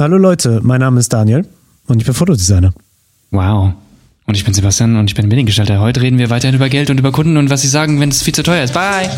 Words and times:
Hallo 0.00 0.16
Leute, 0.16 0.60
mein 0.62 0.80
Name 0.80 0.98
ist 0.98 1.12
Daniel 1.12 1.44
und 1.86 1.98
ich 2.00 2.06
bin 2.06 2.14
Fotodesigner. 2.14 2.72
Wow. 3.32 3.74
Und 4.24 4.34
ich 4.34 4.46
bin 4.46 4.54
Sebastian 4.54 4.96
und 4.96 5.10
ich 5.10 5.14
bin 5.14 5.28
Mediengestalter. 5.28 5.78
Heute 5.78 6.00
reden 6.00 6.16
wir 6.16 6.30
weiterhin 6.30 6.56
über 6.56 6.70
Geld 6.70 6.88
und 6.88 6.98
über 6.98 7.12
Kunden 7.12 7.36
und 7.36 7.50
was 7.50 7.60
sie 7.60 7.68
sagen, 7.68 8.00
wenn 8.00 8.08
es 8.08 8.22
viel 8.22 8.34
zu 8.34 8.42
teuer 8.42 8.64
ist. 8.64 8.72
Bye! 8.72 9.10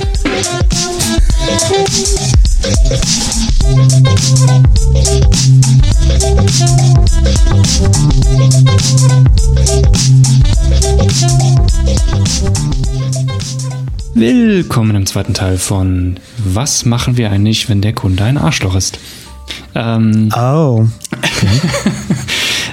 Willkommen 14.15 14.97
im 14.97 15.07
zweiten 15.07 15.35
Teil 15.35 15.59
von 15.59 16.19
Was 16.39 16.85
machen 16.85 17.17
wir 17.17 17.31
eigentlich, 17.31 17.69
wenn 17.69 17.83
der 17.83 17.93
Kunde 17.93 18.25
ein 18.25 18.37
Arschloch 18.37 18.75
ist? 18.75 18.99
Ähm, 19.75 20.29
oh. 20.37 20.87
Okay. 21.13 21.49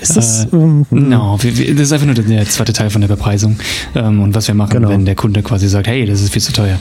Ist 0.02 0.16
das? 0.16 0.46
Äh, 0.46 0.56
um, 0.56 0.86
no, 0.92 1.38
wir, 1.42 1.58
wir, 1.58 1.76
das 1.76 1.88
ist 1.88 1.92
einfach 1.92 2.06
nur 2.06 2.16
der 2.16 2.46
zweite 2.46 2.74
Teil 2.74 2.90
von 2.90 3.02
der 3.02 3.08
Bepreisung 3.08 3.58
ähm, 3.96 4.22
und 4.22 4.34
was 4.34 4.48
wir 4.48 4.56
machen, 4.56 4.74
genau. 4.74 4.90
wenn 4.90 5.06
der 5.06 5.16
Kunde 5.16 5.44
quasi 5.44 5.68
sagt, 5.68 5.88
hey, 5.88 6.06
das 6.06 6.22
ist 6.22 6.32
viel 6.32 6.42
zu 6.42 6.54
teuer. 6.54 6.80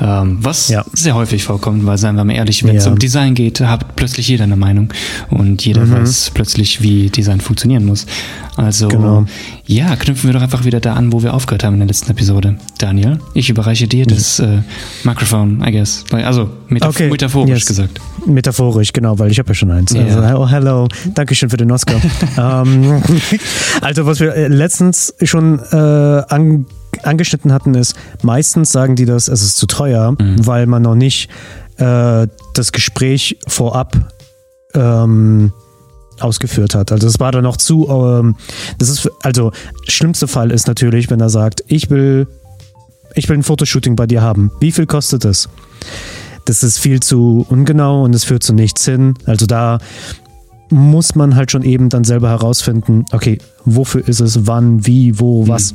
Ähm, 0.00 0.38
was 0.40 0.68
ja. 0.68 0.84
sehr 0.92 1.14
häufig 1.14 1.44
vorkommt, 1.44 1.86
weil 1.86 1.98
seien 1.98 2.16
wir 2.16 2.24
mal 2.24 2.34
ehrlich, 2.34 2.64
wenn 2.64 2.76
es 2.76 2.84
ja. 2.84 2.90
um 2.90 2.98
Design 2.98 3.34
geht, 3.34 3.60
hat 3.60 3.96
plötzlich 3.96 4.28
jeder 4.28 4.44
eine 4.44 4.56
Meinung 4.56 4.92
und 5.30 5.64
jeder 5.64 5.84
mhm. 5.84 5.92
weiß 5.92 6.32
plötzlich, 6.34 6.82
wie 6.82 7.08
Design 7.10 7.40
funktionieren 7.40 7.84
muss. 7.84 8.06
Also 8.56 8.88
genau. 8.88 9.26
Ja, 9.66 9.96
knüpfen 9.96 10.28
wir 10.28 10.34
doch 10.34 10.42
einfach 10.42 10.64
wieder 10.64 10.78
da 10.78 10.94
an, 10.94 11.12
wo 11.12 11.22
wir 11.22 11.34
aufgehört 11.34 11.64
haben 11.64 11.74
in 11.74 11.80
der 11.80 11.88
letzten 11.88 12.10
Episode. 12.10 12.56
Daniel, 12.78 13.18
ich 13.34 13.50
überreiche 13.50 13.88
dir 13.88 14.06
das 14.06 14.38
äh, 14.38 14.62
Mikrofon, 15.02 15.62
I 15.66 15.72
guess. 15.72 16.04
Also 16.12 16.48
metaph 16.68 16.90
okay. 16.90 17.10
metaphorisch 17.10 17.50
yes. 17.50 17.66
gesagt. 17.66 18.00
Metaphorisch, 18.26 18.92
genau, 18.92 19.18
weil 19.18 19.30
ich 19.30 19.38
habe 19.40 19.48
ja 19.48 19.54
schon 19.54 19.72
eins. 19.72 19.92
Yeah. 19.92 20.20
Also, 20.20 20.38
oh, 20.38 20.48
hello, 20.48 20.88
Dankeschön 21.14 21.50
für 21.50 21.56
den 21.56 21.72
Oscar. 21.72 22.00
ähm, 22.38 23.02
also 23.80 24.06
was 24.06 24.20
wir 24.20 24.34
äh, 24.34 24.46
letztens 24.46 25.14
schon 25.22 25.58
äh, 25.72 25.76
an, 25.76 26.66
angeschnitten 27.02 27.52
hatten, 27.52 27.74
ist, 27.74 27.96
meistens 28.22 28.70
sagen 28.70 28.94
die 28.94 29.04
das, 29.04 29.26
es 29.26 29.42
ist 29.42 29.56
zu 29.56 29.66
teuer, 29.66 30.12
mhm. 30.12 30.46
weil 30.46 30.66
man 30.66 30.82
noch 30.82 30.94
nicht 30.94 31.28
äh, 31.78 32.28
das 32.54 32.70
Gespräch 32.70 33.38
vorab 33.48 33.96
ähm, 34.74 35.52
ausgeführt 36.20 36.74
hat. 36.74 36.92
Also 36.92 37.06
es 37.06 37.20
war 37.20 37.32
dann 37.32 37.44
noch 37.44 37.56
zu, 37.56 37.88
ähm, 37.88 38.36
das 38.78 38.88
ist, 38.88 39.10
also 39.22 39.52
schlimmste 39.88 40.28
Fall 40.28 40.50
ist 40.50 40.66
natürlich, 40.66 41.10
wenn 41.10 41.20
er 41.20 41.30
sagt, 41.30 41.64
ich 41.66 41.90
will, 41.90 42.26
ich 43.14 43.28
will 43.28 43.36
ein 43.36 43.42
Fotoshooting 43.42 43.96
bei 43.96 44.06
dir 44.06 44.22
haben. 44.22 44.50
Wie 44.60 44.72
viel 44.72 44.86
kostet 44.86 45.24
es? 45.24 45.48
Das 46.44 46.62
ist 46.62 46.78
viel 46.78 47.00
zu 47.00 47.44
ungenau 47.48 48.04
und 48.04 48.14
es 48.14 48.24
führt 48.24 48.42
zu 48.42 48.52
nichts 48.52 48.84
hin. 48.84 49.14
Also 49.24 49.46
da 49.46 49.78
muss 50.70 51.14
man 51.14 51.36
halt 51.36 51.50
schon 51.50 51.62
eben 51.62 51.88
dann 51.88 52.04
selber 52.04 52.28
herausfinden, 52.28 53.04
okay, 53.12 53.38
wofür 53.64 54.06
ist 54.06 54.20
es, 54.20 54.46
wann, 54.46 54.86
wie, 54.86 55.18
wo, 55.18 55.42
hm. 55.42 55.48
was. 55.48 55.74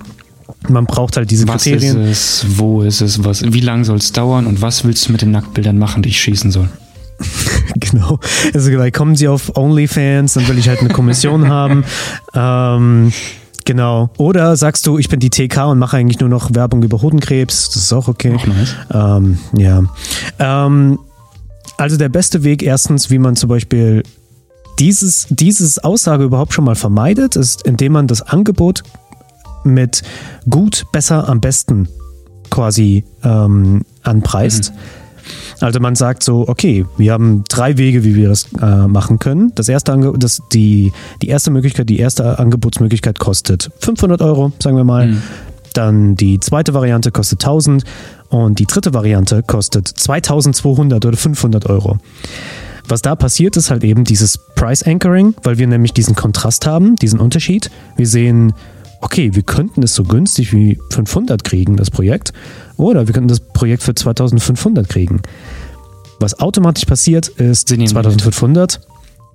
Man 0.67 0.86
braucht 0.86 1.17
halt 1.17 1.31
diese 1.31 1.47
was 1.47 1.64
Kriterien. 1.64 2.02
Was 2.02 2.09
ist 2.09 2.44
es, 2.44 2.58
wo 2.58 2.81
ist 2.81 3.02
es, 3.02 3.23
was, 3.23 3.42
wie 3.53 3.62
lange 3.62 3.86
soll 3.86 3.97
es 3.97 4.12
dauern 4.12 4.47
und 4.47 4.62
was 4.62 4.84
willst 4.84 5.08
du 5.08 5.14
mit 5.14 5.22
den 5.22 5.31
Nacktbildern 5.31 5.78
machen, 5.78 6.03
die 6.03 6.09
ich 6.09 6.19
schießen 6.22 6.52
soll? 6.52 6.69
genau. 7.80 8.20
Also 8.54 8.72
like, 8.72 8.94
kommen 8.94 9.16
Sie 9.16 9.28
auf 9.28 9.56
OnlyFans, 9.56 10.34
dann 10.34 10.48
will 10.48 10.58
ich 10.58 10.70
halt 10.70 10.80
eine 10.80 10.90
Kommission 10.90 11.48
haben. 11.48 11.84
Ähm, 12.34 13.12
genau. 13.66 14.10
Oder 14.18 14.56
sagst 14.56 14.88
du, 14.88 14.98
ich 14.98 15.10
bin 15.10 15.20
die 15.20 15.30
TK 15.30 15.70
und 15.70 15.80
mache 15.80 15.98
eigentlich 15.98 16.20
nur 16.20 16.30
noch 16.30 16.54
Werbung 16.54 16.82
über 16.82 17.02
Hodenkrebs. 17.02 17.68
Das 17.68 17.76
ist 17.76 17.94
auch 17.94 18.08
okay. 18.08 18.36
Auch 18.36 18.48
nice. 18.48 18.76
Ähm, 18.94 19.38
ja. 19.58 19.84
Ähm, 20.40 20.98
also 21.78 21.98
der 21.98 22.10
beste 22.10 22.44
Weg 22.44 22.64
erstens, 22.64 23.10
wie 23.10 23.18
man 23.18 23.36
zum 23.36 23.50
Beispiel 23.50 24.04
dieses, 24.80 25.28
dieses 25.30 25.80
Aussage 25.80 26.24
überhaupt 26.24 26.54
schon 26.54 26.64
mal 26.64 26.76
vermeidet, 26.76 27.36
ist, 27.36 27.68
indem 27.68 27.94
man 27.94 28.08
das 28.08 28.22
Angebot 28.22 28.84
mit 29.64 30.04
gut, 30.50 30.86
besser, 30.92 31.28
am 31.28 31.42
besten 31.42 31.90
quasi 32.50 33.04
ähm, 33.24 33.84
anpreist. 34.04 34.72
Mhm. 34.72 34.78
Also 35.62 35.80
man 35.80 35.96
sagt 35.96 36.24
so, 36.24 36.48
okay, 36.48 36.86
wir 36.98 37.14
haben 37.14 37.44
drei 37.48 37.78
Wege, 37.78 38.04
wie 38.04 38.16
wir 38.16 38.30
das 38.30 38.48
äh, 38.62 38.88
machen 38.88 39.20
können. 39.20 39.52
Das 39.56 39.70
erste 39.70 39.94
Ange 39.94 40.14
das, 40.18 40.42
die, 40.52 40.92
die 41.22 41.28
erste 41.30 41.52
Möglichkeit, 41.52 41.90
die 41.90 42.00
erste 42.00 42.40
Angebotsmöglichkeit 42.40 43.20
kostet 43.20 43.72
500 43.80 44.22
Euro, 44.22 44.52
sagen 44.60 44.76
wir 44.76 44.84
mal. 44.84 45.08
Mhm. 45.08 45.22
Dann 45.74 46.16
die 46.16 46.40
zweite 46.40 46.74
Variante 46.74 47.12
kostet 47.12 47.44
1000 47.44 47.84
und 48.30 48.60
die 48.60 48.66
dritte 48.66 48.94
Variante 48.94 49.44
kostet 49.44 49.88
2200 49.88 51.06
oder 51.06 51.16
500 51.16 51.68
Euro. 51.68 51.98
Was 52.88 53.02
da 53.02 53.16
passiert, 53.16 53.56
ist 53.56 53.72
halt 53.72 53.84
eben 53.84 54.04
dieses 54.04 54.38
Price 54.38 54.84
Anchoring, 54.84 55.36
weil 55.44 55.58
wir 55.58 55.68
nämlich 55.68 55.94
diesen 55.94 56.16
Kontrast 56.16 56.66
haben, 56.66 56.96
diesen 56.96 57.20
Unterschied. 57.20 57.72
Wir 57.96 58.08
sehen, 58.08 58.54
okay, 59.01 59.34
wir 59.34 59.44
könnten 59.44 59.84
es 59.84 59.94
so 59.94 60.03
günstig 60.03 60.53
wie 60.53 60.79
500 60.91 61.44
kriegen, 61.44 61.75
das 61.75 61.91
Projekt. 61.91 62.34
Oder 62.78 63.07
wir 63.07 63.13
könnten 63.13 63.28
das 63.28 63.39
Projekt 63.39 63.84
für 63.84 63.94
2500 63.94 64.88
kriegen. 64.88 65.22
Was 66.19 66.39
automatisch 66.39 66.85
passiert, 66.85 67.28
ist 67.28 67.67
2500. 67.67 68.79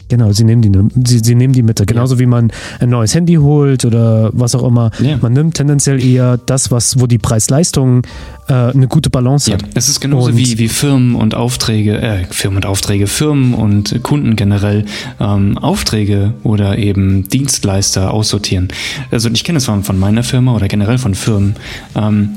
Genau, 0.08 0.32
sie 0.32 0.44
nehmen 0.44 0.62
die, 0.62 0.70
sie, 1.04 1.18
sie 1.18 1.34
nehmen 1.34 1.52
die 1.52 1.62
Mitte. 1.62 1.84
Genauso 1.84 2.14
ja. 2.14 2.20
wie 2.20 2.26
man 2.26 2.52
ein 2.80 2.90
neues 2.90 3.14
Handy 3.14 3.34
holt 3.34 3.84
oder 3.84 4.30
was 4.32 4.54
auch 4.54 4.62
immer. 4.62 4.90
Ja. 5.00 5.18
Man 5.20 5.32
nimmt 5.32 5.54
tendenziell 5.54 6.02
eher 6.02 6.38
das, 6.38 6.70
was, 6.70 7.00
wo 7.00 7.06
die 7.06 7.18
Preis-Leistung 7.18 8.02
äh, 8.48 8.52
eine 8.52 8.86
gute 8.86 9.10
Balance 9.10 9.50
ja. 9.50 9.58
hat. 9.58 9.64
Es 9.74 9.88
ist 9.88 10.00
genauso 10.00 10.28
und 10.28 10.36
wie, 10.36 10.58
wie 10.58 10.68
Firmen 10.68 11.16
und 11.16 11.34
Aufträge, 11.34 12.00
äh, 12.00 12.24
Firmen 12.30 12.58
und 12.58 12.66
Aufträge, 12.66 13.06
Firmen 13.06 13.54
und 13.54 14.02
Kunden 14.02 14.36
generell 14.36 14.84
ähm, 15.18 15.58
Aufträge 15.58 16.34
oder 16.44 16.78
eben 16.78 17.28
Dienstleister 17.28 18.12
aussortieren. 18.12 18.68
Also 19.10 19.28
ich 19.30 19.42
kenne 19.42 19.58
es 19.58 19.64
von, 19.64 19.82
von 19.82 19.98
meiner 19.98 20.22
Firma 20.22 20.54
oder 20.54 20.68
generell 20.68 20.98
von 20.98 21.14
Firmen. 21.14 21.56
Ähm, 21.96 22.30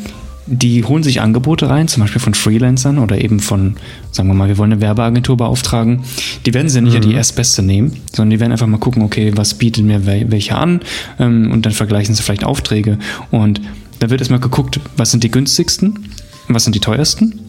die 0.50 0.84
holen 0.84 1.04
sich 1.04 1.22
Angebote 1.22 1.70
rein, 1.70 1.88
zum 1.88 2.02
Beispiel 2.02 2.22
von 2.22 2.34
Freelancern 2.34 2.98
oder 2.98 3.22
eben 3.22 3.40
von, 3.40 3.76
sagen 4.12 4.30
wir 4.30 4.34
mal, 4.34 4.48
wir 4.48 4.58
wollen 4.58 4.74
eine 4.74 4.82
Werbeagentur 4.82 5.38
beauftragen. 5.38 6.04
Die 6.46 6.54
werden 6.54 6.70
sie 6.70 6.82
nicht 6.82 6.96
mhm. 6.98 7.04
ja 7.04 7.08
die 7.10 7.14
erstbeste 7.14 7.62
nehmen, 7.62 7.96
sondern 8.14 8.32
die 8.32 8.40
werden 8.40 8.52
einfach 8.52 8.68
mal 8.68 8.80
gucken, 8.80 9.04
okay, 9.04 9.32
was 9.36 9.54
bietet 9.54 9.86
mir 9.86 10.06
welche 10.06 10.56
an 10.56 10.82
ähm, 11.20 11.52
und 11.52 11.66
dann 11.66 11.74
vergleichen 11.74 12.16
sie 12.16 12.24
vielleicht 12.24 12.44
Aufträge. 12.44 12.98
Und 13.32 13.62
da 14.00 14.10
wird 14.10 14.22
erstmal 14.22 14.40
geguckt, 14.40 14.80
was 14.98 15.12
sind 15.12 15.24
die 15.24 15.32
günstigsten, 15.32 16.10
was 16.48 16.64
sind 16.64 16.76
die 16.76 16.80
teuersten 16.80 17.49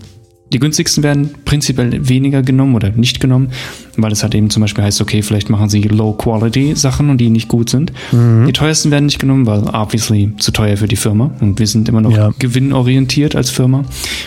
die 0.53 0.59
günstigsten 0.59 1.03
werden 1.03 1.31
prinzipiell 1.44 2.09
weniger 2.09 2.43
genommen 2.43 2.75
oder 2.75 2.91
nicht 2.91 3.21
genommen, 3.21 3.50
weil 3.97 4.11
es 4.12 4.22
halt 4.22 4.34
eben 4.34 4.50
zum 4.50 4.62
Beispiel 4.62 4.83
heißt, 4.83 5.00
okay, 5.00 5.22
vielleicht 5.22 5.49
machen 5.49 5.69
sie 5.69 5.83
Low-Quality-Sachen 5.83 7.09
und 7.09 7.19
die 7.19 7.31
nicht 7.31 7.49
gut 7.49 7.71
sind. 7.71 7.93
Mhm. 8.11 8.47
Die 8.47 8.53
teuersten 8.53 8.91
werden 8.91 9.06
nicht 9.06 9.21
genommen, 9.21 9.47
weil 9.47 9.62
obviously 9.62 10.33
zu 10.39 10.50
teuer 10.50 10.77
für 10.77 10.89
die 10.89 10.97
Firma 10.97 11.31
und 11.41 11.59
wir 11.59 11.66
sind 11.66 11.89
immer 11.89 12.00
noch 12.00 12.16
ja. 12.16 12.31
gewinnorientiert 12.39 13.37
als 13.37 13.50
Firma. 13.50 13.84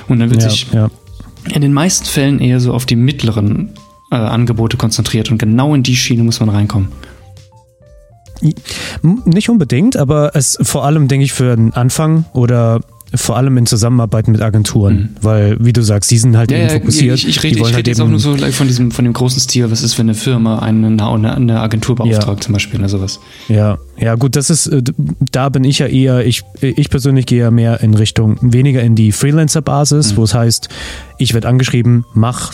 Und 0.07 0.19
dann 0.19 0.29
wird 0.29 0.43
ja, 0.43 0.49
sich 0.49 0.67
ja. 0.71 0.89
in 1.53 1.61
den 1.61 1.73
meisten 1.73 2.05
Fällen 2.05 2.39
eher 2.39 2.59
so 2.61 2.73
auf 2.73 2.85
die 2.85 2.95
mittleren 2.95 3.71
äh, 4.11 4.15
Angebote 4.15 4.77
konzentriert 4.77 5.29
und 5.29 5.37
genau 5.37 5.75
in 5.75 5.83
die 5.83 5.95
Schiene 5.95 6.23
muss 6.23 6.39
man 6.39 6.49
reinkommen. 6.49 6.89
Nicht 9.25 9.49
unbedingt, 9.49 9.95
aber 9.95 10.35
es 10.35 10.57
vor 10.61 10.85
allem, 10.85 11.07
denke 11.07 11.23
ich, 11.23 11.33
für 11.33 11.55
den 11.55 11.73
Anfang 11.73 12.25
oder 12.33 12.81
vor 13.15 13.37
allem 13.37 13.57
in 13.57 13.65
Zusammenarbeit 13.65 14.27
mit 14.27 14.41
Agenturen, 14.41 14.95
mhm. 14.95 15.09
weil, 15.21 15.57
wie 15.59 15.73
du 15.73 15.83
sagst, 15.83 16.09
die 16.09 16.17
sind 16.17 16.35
halt 16.35 16.51
ja, 16.51 16.59
eben 16.59 16.69
fokussiert. 16.69 17.15
Ich, 17.15 17.27
ich 17.27 17.43
rede, 17.43 17.57
ich 17.57 17.65
rede 17.65 17.75
halt 17.75 17.87
jetzt 17.87 18.01
auch 18.01 18.07
nur 18.07 18.19
so 18.19 18.35
von 18.35 18.67
diesem, 18.67 18.91
von 18.91 19.05
dem 19.05 19.13
großen 19.13 19.39
Stil, 19.39 19.69
was 19.69 19.83
ist, 19.83 19.97
wenn 19.99 20.07
eine 20.07 20.15
Firma 20.15 20.59
eine, 20.59 20.87
eine 20.87 21.59
Agentur 21.59 21.95
beauftragt, 21.95 22.39
ja. 22.39 22.45
zum 22.45 22.53
Beispiel 22.53 22.79
oder 22.79 22.89
sowas. 22.89 23.19
Ja, 23.47 23.77
ja, 23.97 24.15
gut, 24.15 24.35
das 24.35 24.49
ist, 24.49 24.67
äh, 24.67 24.81
da 25.31 25.49
bin 25.49 25.63
ich 25.63 25.79
ja 25.79 25.87
eher, 25.87 26.25
ich, 26.25 26.43
ich 26.61 26.89
persönlich 26.89 27.25
gehe 27.25 27.41
ja 27.41 27.51
mehr 27.51 27.81
in 27.81 27.93
Richtung, 27.93 28.37
weniger 28.41 28.81
in 28.81 28.95
die 28.95 29.11
Freelancer-Basis, 29.11 30.13
mhm. 30.13 30.17
wo 30.17 30.23
es 30.23 30.33
heißt, 30.33 30.69
ich 31.19 31.33
werde 31.33 31.47
angeschrieben, 31.47 32.05
mach 32.13 32.53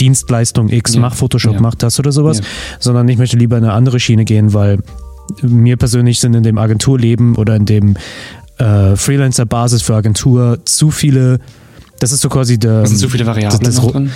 Dienstleistung 0.00 0.68
X, 0.68 0.94
ja. 0.94 1.00
mach 1.00 1.14
Photoshop, 1.14 1.60
mach 1.60 1.74
das 1.76 1.98
oder 1.98 2.12
sowas, 2.12 2.42
sondern 2.78 3.08
ich 3.08 3.16
möchte 3.16 3.36
lieber 3.36 3.56
in 3.56 3.64
eine 3.64 3.72
andere 3.72 4.00
Schiene 4.00 4.24
gehen, 4.24 4.52
weil 4.52 4.80
mir 5.42 5.76
persönlich 5.76 6.20
sind 6.20 6.34
in 6.34 6.42
dem 6.42 6.58
Agenturleben 6.58 7.36
oder 7.36 7.56
in 7.56 7.64
dem 7.64 7.96
äh, 8.58 8.96
Freelancer-Basis 8.96 9.82
für 9.82 9.94
Agentur 9.94 10.58
zu 10.64 10.90
viele, 10.90 11.40
das 11.98 12.12
ist 12.12 12.20
so 12.20 12.28
quasi 12.28 12.58
der. 12.58 12.82
Das 12.82 12.90
sind 12.90 12.98
zu 12.98 13.08
viele 13.08 13.26
Variablen 13.26 13.62
das, 13.62 13.76
das, 13.76 13.86
drin? 13.86 14.10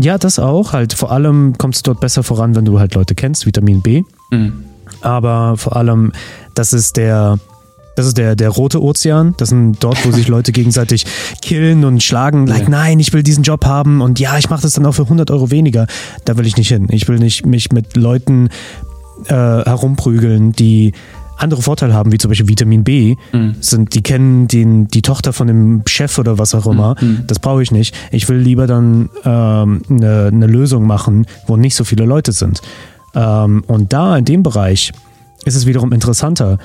Ja, 0.00 0.18
das 0.18 0.38
auch. 0.38 0.72
Halt 0.72 0.92
vor 0.92 1.10
allem 1.10 1.54
kommst 1.58 1.86
du 1.86 1.90
dort 1.90 2.00
besser 2.00 2.22
voran, 2.22 2.54
wenn 2.54 2.64
du 2.64 2.78
halt 2.78 2.94
Leute 2.94 3.14
kennst, 3.14 3.46
Vitamin 3.46 3.82
B. 3.82 4.02
Mhm. 4.30 4.64
Aber 5.02 5.56
vor 5.56 5.76
allem, 5.76 6.12
das 6.54 6.72
ist 6.72 6.96
der, 6.96 7.38
das 7.96 8.06
ist 8.06 8.18
der, 8.18 8.36
der 8.36 8.50
rote 8.50 8.82
Ozean. 8.82 9.34
Das 9.38 9.48
sind 9.48 9.82
dort, 9.82 10.04
wo 10.06 10.12
sich 10.12 10.28
Leute 10.28 10.52
gegenseitig 10.60 11.06
killen 11.42 11.84
und 11.84 12.02
schlagen. 12.02 12.46
Like, 12.46 12.64
ja. 12.64 12.68
nein, 12.68 13.00
ich 13.00 13.12
will 13.12 13.22
diesen 13.22 13.42
Job 13.42 13.64
haben 13.64 14.00
und 14.00 14.20
ja, 14.20 14.38
ich 14.38 14.50
mache 14.50 14.62
das 14.62 14.74
dann 14.74 14.86
auch 14.86 14.94
für 14.94 15.02
100 15.02 15.30
Euro 15.30 15.50
weniger. 15.50 15.86
Da 16.24 16.36
will 16.36 16.46
ich 16.46 16.56
nicht 16.56 16.68
hin. 16.68 16.86
Ich 16.90 17.08
will 17.08 17.18
nicht 17.18 17.46
mich 17.46 17.72
mit 17.72 17.96
Leuten 17.96 18.48
äh, 19.26 19.34
herumprügeln, 19.34 20.52
die 20.52 20.92
andere 21.40 21.62
Vorteile 21.62 21.94
haben, 21.94 22.12
wie 22.12 22.18
zum 22.18 22.30
Beispiel 22.30 22.48
Vitamin 22.48 22.84
B, 22.84 23.16
mhm. 23.32 23.56
sind, 23.60 23.94
die 23.94 24.02
kennen 24.02 24.48
den, 24.48 24.88
die 24.88 25.02
Tochter 25.02 25.32
von 25.32 25.46
dem 25.46 25.82
Chef 25.86 26.18
oder 26.18 26.38
was 26.38 26.54
auch 26.54 26.66
immer. 26.66 26.96
Mhm. 27.00 27.24
Das 27.26 27.38
brauche 27.38 27.62
ich 27.62 27.70
nicht. 27.70 27.94
Ich 28.10 28.28
will 28.28 28.38
lieber 28.38 28.66
dann 28.66 29.10
ähm, 29.24 29.82
eine, 29.88 30.26
eine 30.26 30.46
Lösung 30.46 30.86
machen, 30.86 31.26
wo 31.46 31.56
nicht 31.56 31.74
so 31.74 31.84
viele 31.84 32.04
Leute 32.04 32.32
sind. 32.32 32.60
Ähm, 33.14 33.64
und 33.66 33.92
da 33.92 34.16
in 34.16 34.24
dem 34.24 34.42
Bereich 34.42 34.92
ist 35.44 35.56
es 35.56 35.66
wiederum 35.66 35.92
interessanter. 35.92 36.58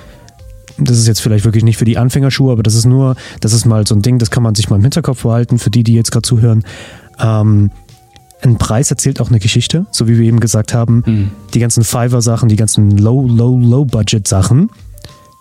Das 0.78 0.98
ist 0.98 1.08
jetzt 1.08 1.22
vielleicht 1.22 1.46
wirklich 1.46 1.64
nicht 1.64 1.78
für 1.78 1.86
die 1.86 1.98
Anfängerschuhe, 1.98 2.52
aber 2.52 2.64
das 2.64 2.76
ist 2.76 2.86
nur, 2.86 3.16
das 3.40 3.54
ist 3.54 3.66
mal 3.66 3.88
so 3.88 3.96
ein 3.96 4.02
Ding, 4.02 4.20
das 4.20 4.30
kann 4.30 4.44
man 4.44 4.56
sich 4.56 4.70
mal 4.70 4.76
im 4.76 4.82
Hinterkopf 4.82 5.24
behalten, 5.24 5.58
für 5.58 5.70
die, 5.70 5.84
die 5.84 5.94
jetzt 5.94 6.12
gerade 6.12 6.28
zuhören. 6.28 6.64
Ähm, 7.18 7.72
ein 8.42 8.58
Preis 8.58 8.92
erzählt 8.92 9.20
auch 9.22 9.30
eine 9.30 9.40
Geschichte, 9.40 9.86
so 9.92 10.08
wie 10.08 10.18
wir 10.20 10.26
eben 10.26 10.40
gesagt 10.40 10.74
haben. 10.74 11.04
Mhm. 11.06 11.32
Die 11.54 11.60
ganzen 11.60 11.84
Fiverr-Sachen, 11.84 12.50
die 12.50 12.56
ganzen 12.56 12.98
Low, 12.98 13.28
Low, 13.28 13.58
Low-Budget-Sachen, 13.60 14.70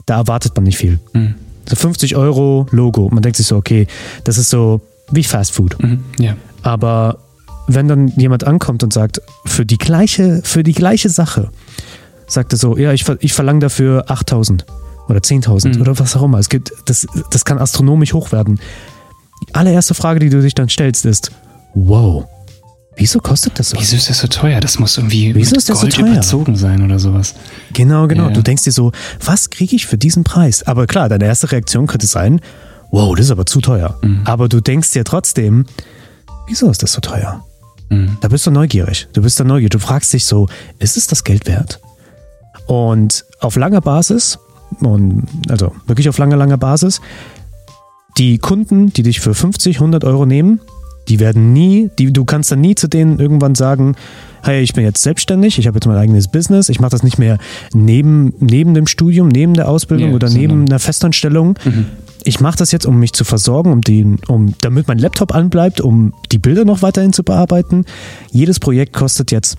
da 0.07 0.17
erwartet 0.17 0.53
man 0.57 0.65
nicht 0.65 0.79
viel. 0.79 1.01
Mhm. 1.13 1.35
So 1.69 1.77
50 1.77 2.17
Euro 2.17 2.67
Logo. 2.71 3.09
Man 3.11 3.23
denkt 3.23 3.37
sich 3.37 3.47
so, 3.47 3.57
okay, 3.57 3.87
das 4.25 4.39
ist 4.39 4.51
so 4.51 4.81
wie 5.11 5.25
Fast 5.25 5.53
Food. 5.53 5.83
Mhm. 5.83 6.05
Ja. 6.19 6.37
Aber 6.63 7.19
wenn 7.67 7.89
dann 7.89 8.09
jemand 8.09 8.45
ankommt 8.45 8.83
und 8.83 8.93
sagt, 8.93 9.21
für 9.45 9.65
die 9.67 9.79
gleiche, 9.79 10.41
für 10.45 10.63
die 10.63 10.73
gleiche 10.73 11.09
Sache, 11.09 11.51
sagt 12.27 12.53
er 12.53 12.59
so, 12.59 12.77
ja, 12.77 12.93
ich, 12.93 13.05
ich 13.21 13.33
verlange 13.33 13.61
dafür 13.61 14.05
8000 14.11 14.65
oder 15.09 15.21
10.000 15.21 15.77
Mhm. 15.77 15.81
oder 15.83 15.99
was 15.99 16.17
auch 16.17 16.23
immer. 16.23 16.39
Es 16.39 16.49
gibt, 16.49 16.73
das, 16.87 17.07
das 17.31 17.45
kann 17.45 17.59
astronomisch 17.59 18.13
hoch 18.15 18.33
werden. 18.33 18.61
Die 19.47 19.55
allererste 19.55 19.95
Frage, 19.95 20.21
die 20.21 20.31
du 20.31 20.41
dich 20.41 20.55
dann 20.55 20.69
stellst, 20.69 21.05
ist, 21.05 21.33
wow, 21.75 22.25
wieso 22.97 23.19
kostet 23.21 23.59
das 23.59 23.71
so? 23.71 23.79
Wieso 23.79 23.97
ist 23.97 24.11
das 24.11 24.19
so 24.19 24.29
teuer? 24.29 24.61
Das 24.61 24.79
muss 24.79 24.97
irgendwie 24.97 25.35
Wieso 25.35 25.57
ist 25.57 25.69
das 25.69 25.79
so 25.81 25.83
Gold 25.87 25.95
teuer? 25.95 26.13
überzogen 26.13 26.57
sein 26.57 26.83
oder 26.83 26.99
sowas. 26.99 27.35
Genau, 27.73 28.07
genau. 28.07 28.29
Ja. 28.29 28.31
Du 28.31 28.43
denkst 28.43 28.65
dir 28.65 28.73
so, 28.73 28.93
was 29.25 29.51
kriege 29.51 29.77
ich 29.77 29.87
für 29.87 29.99
diesen 29.99 30.25
Preis? 30.25 30.63
Aber 30.63 30.87
klar, 30.87 31.09
deine 31.09 31.25
erste 31.25 31.51
Reaktion 31.53 31.87
könnte 31.87 32.07
sein, 32.07 32.41
wow, 32.91 33.15
das 33.17 33.27
ist 33.27 33.33
aber 33.33 33.47
zu 33.47 33.61
teuer. 33.61 33.99
Mhm. 34.03 34.23
Aber 34.25 34.49
du 34.49 34.61
denkst 34.61 34.93
dir 34.93 35.05
trotzdem, 35.05 35.67
wieso 36.47 36.71
ist 36.71 36.83
das 36.83 36.93
so 36.93 37.01
teuer? 37.01 37.45
Mhm. 37.91 38.17
Da 38.21 38.29
bist 38.29 38.47
du 38.47 38.51
neugierig. 38.51 39.09
Du 39.13 39.23
bist 39.23 39.39
da 39.41 39.45
neugierig. 39.45 39.71
Du 39.71 39.79
fragst 39.79 40.13
dich 40.13 40.27
so, 40.27 40.49
ist 40.79 40.97
es 40.97 41.07
das 41.07 41.25
Geld 41.25 41.47
wert? 41.47 41.81
Und 42.67 43.25
auf 43.41 43.57
langer 43.57 43.81
Basis, 43.81 44.39
und 44.81 45.27
also 45.49 45.73
wirklich 45.87 46.09
auf 46.09 46.19
langer, 46.19 46.37
langer 46.37 46.57
Basis, 46.57 47.01
die 48.17 48.39
Kunden, 48.39 48.93
die 48.93 49.03
dich 49.03 49.21
für 49.21 49.35
50, 49.35 49.77
100 49.77 50.05
Euro 50.05 50.25
nehmen, 50.25 50.61
die 51.09 51.21
werden 51.21 51.53
nie, 51.53 51.91
die, 51.99 52.13
du 52.13 52.25
kannst 52.25 52.51
dann 52.51 52.61
nie 52.61 52.75
zu 52.75 52.89
denen 52.89 53.19
irgendwann 53.19 53.55
sagen, 53.55 53.97
hey, 54.43 54.63
ich 54.63 54.75
bin 54.75 54.85
jetzt 54.85 55.03
selbstständig, 55.03 55.59
ich 55.59 55.67
habe 55.67 55.77
jetzt 55.77 55.87
mein 55.87 55.97
eigenes 55.97 56.29
Business, 56.29 56.69
ich 56.69 56.81
mache 56.81 56.91
das 56.91 57.03
nicht 57.03 57.19
mehr 57.19 57.39
neben, 57.73 58.35
neben 58.41 58.75
dem 58.75 58.87
Studium, 58.87 59.29
neben 59.29 59.55
der 59.55 59.69
Ausbildung 59.69 60.11
Ja, 60.11 60.15
oder 60.15 60.29
neben 60.29 60.67
einer 60.67 60.79
Festanstellung. 60.79 61.59
Ich 62.25 62.41
mache 62.41 62.57
das 62.59 62.73
jetzt, 62.73 62.87
um 62.87 62.99
mich 62.99 63.13
zu 63.13 63.25
versorgen, 63.25 63.73
um 63.73 63.81
den, 63.81 64.19
um, 64.29 64.55
damit 64.61 64.89
mein 64.89 64.99
Laptop 64.99 65.35
anbleibt, 65.35 65.81
um 65.81 66.15
die 66.33 66.39
Bilder 66.39 66.65
noch 66.65 66.83
weiterhin 66.83 67.13
zu 67.13 67.23
bearbeiten. 67.23 67.85
Jedes 68.31 68.61
Projekt 68.61 68.93
kostet 68.93 69.31
jetzt 69.31 69.59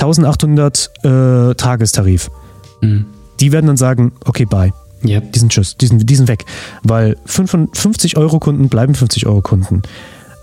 1800 0.00 0.90
äh, 1.02 1.54
Tagestarif. 1.54 2.30
Mhm. 2.80 3.06
Die 3.40 3.52
werden 3.52 3.66
dann 3.66 3.76
sagen, 3.76 4.12
okay, 4.24 4.44
bye. 4.44 4.72
Ja. 5.02 5.20
Die 5.20 5.38
sind 5.38 5.52
tschüss, 5.52 5.76
die 5.78 5.86
sind, 5.86 6.08
die 6.08 6.14
sind 6.14 6.28
weg. 6.28 6.44
Weil 6.82 7.16
55 7.24 8.16
Euro 8.16 8.38
Kunden 8.38 8.68
bleiben 8.68 8.94
50 8.94 9.26
Euro 9.26 9.40
Kunden. 9.40 9.82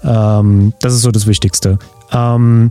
Ähm, 0.03 0.73
das 0.79 0.94
ist 0.94 1.01
so 1.01 1.11
das 1.11 1.27
Wichtigste. 1.27 1.79
Ähm, 2.11 2.69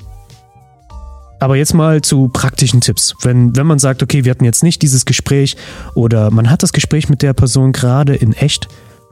aber 1.38 1.56
jetzt 1.56 1.74
mal 1.74 2.00
zu 2.00 2.28
praktischen 2.28 2.80
Tipps. 2.80 3.14
Wenn, 3.22 3.54
wenn 3.56 3.66
man 3.66 3.78
sagt, 3.78 4.02
okay, 4.02 4.24
wir 4.24 4.30
hatten 4.30 4.44
jetzt 4.44 4.62
nicht 4.62 4.80
dieses 4.82 5.04
Gespräch 5.04 5.56
oder 5.94 6.30
man 6.30 6.50
hat 6.50 6.62
das 6.62 6.72
Gespräch 6.72 7.08
mit 7.08 7.22
der 7.22 7.34
Person 7.34 7.72
gerade 7.72 8.14
in 8.14 8.32
echt 8.32 8.68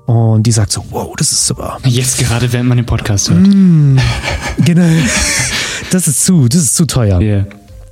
und 0.07 0.43
die 0.47 0.53
sagt 0.53 0.73
so, 0.73 0.85
wow, 0.91 1.15
das 1.17 1.33
ist 1.33 1.47
super. 1.47 1.79
Jetzt 1.85 2.19
gerade, 2.19 2.53
während 2.53 2.69
man 2.69 2.77
den 2.77 2.87
Podcast 2.87 3.31
hört. 3.31 3.41
Mm, 3.41 3.99
genau. 4.59 5.03
Das 5.91 6.09
ist 6.09 6.25
zu, 6.25 6.49
das 6.49 6.63
ist 6.63 6.77
zu 6.77 6.87
teuer. 6.87 7.21
Ja. 7.21 7.45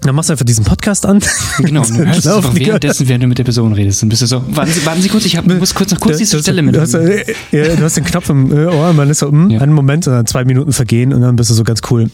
Dann 0.02 0.14
machst 0.16 0.28
du 0.28 0.32
einfach 0.32 0.44
diesen 0.44 0.64
Podcast 0.64 1.06
an. 1.06 1.20
Genau, 1.58 1.82
du 1.88 1.94
hörst 2.04 2.18
es 2.20 2.24
Laufen 2.24 2.46
einfach 2.48 2.58
währenddessen, 2.58 3.08
während 3.08 3.22
du 3.22 3.28
mit 3.28 3.38
der 3.38 3.44
Person 3.44 3.72
redest. 3.72 4.02
Dann 4.02 4.08
bist 4.08 4.22
du 4.22 4.26
so, 4.26 4.42
warten 4.48 4.72
Sie, 4.72 4.84
warten 4.84 5.00
Sie 5.00 5.08
kurz, 5.08 5.24
ich 5.24 5.36
hab, 5.36 5.46
muss 5.46 5.74
kurz 5.74 5.92
noch 5.92 6.00
kurz 6.00 6.16
diese 6.18 6.40
Stelle 6.40 6.62
mit. 6.62 6.74
Du 6.74 6.80
hast, 6.80 6.94
äh, 6.94 7.24
ja, 7.52 7.76
du 7.76 7.82
hast 7.82 7.96
den 7.96 8.04
Knopf 8.04 8.28
im 8.28 8.50
äh, 8.50 8.66
Ohr 8.66 8.90
und 8.90 8.96
man 8.96 9.08
ist 9.08 9.20
so, 9.20 9.28
hm, 9.28 9.50
Ja. 9.50 9.60
einen 9.60 9.72
Moment 9.72 10.06
und 10.08 10.14
dann 10.14 10.26
zwei 10.26 10.44
Minuten 10.44 10.72
vergehen 10.72 11.12
und 11.12 11.20
dann 11.20 11.36
bist 11.36 11.50
du 11.50 11.54
so 11.54 11.62
ganz 11.62 11.80
cool. 11.90 12.10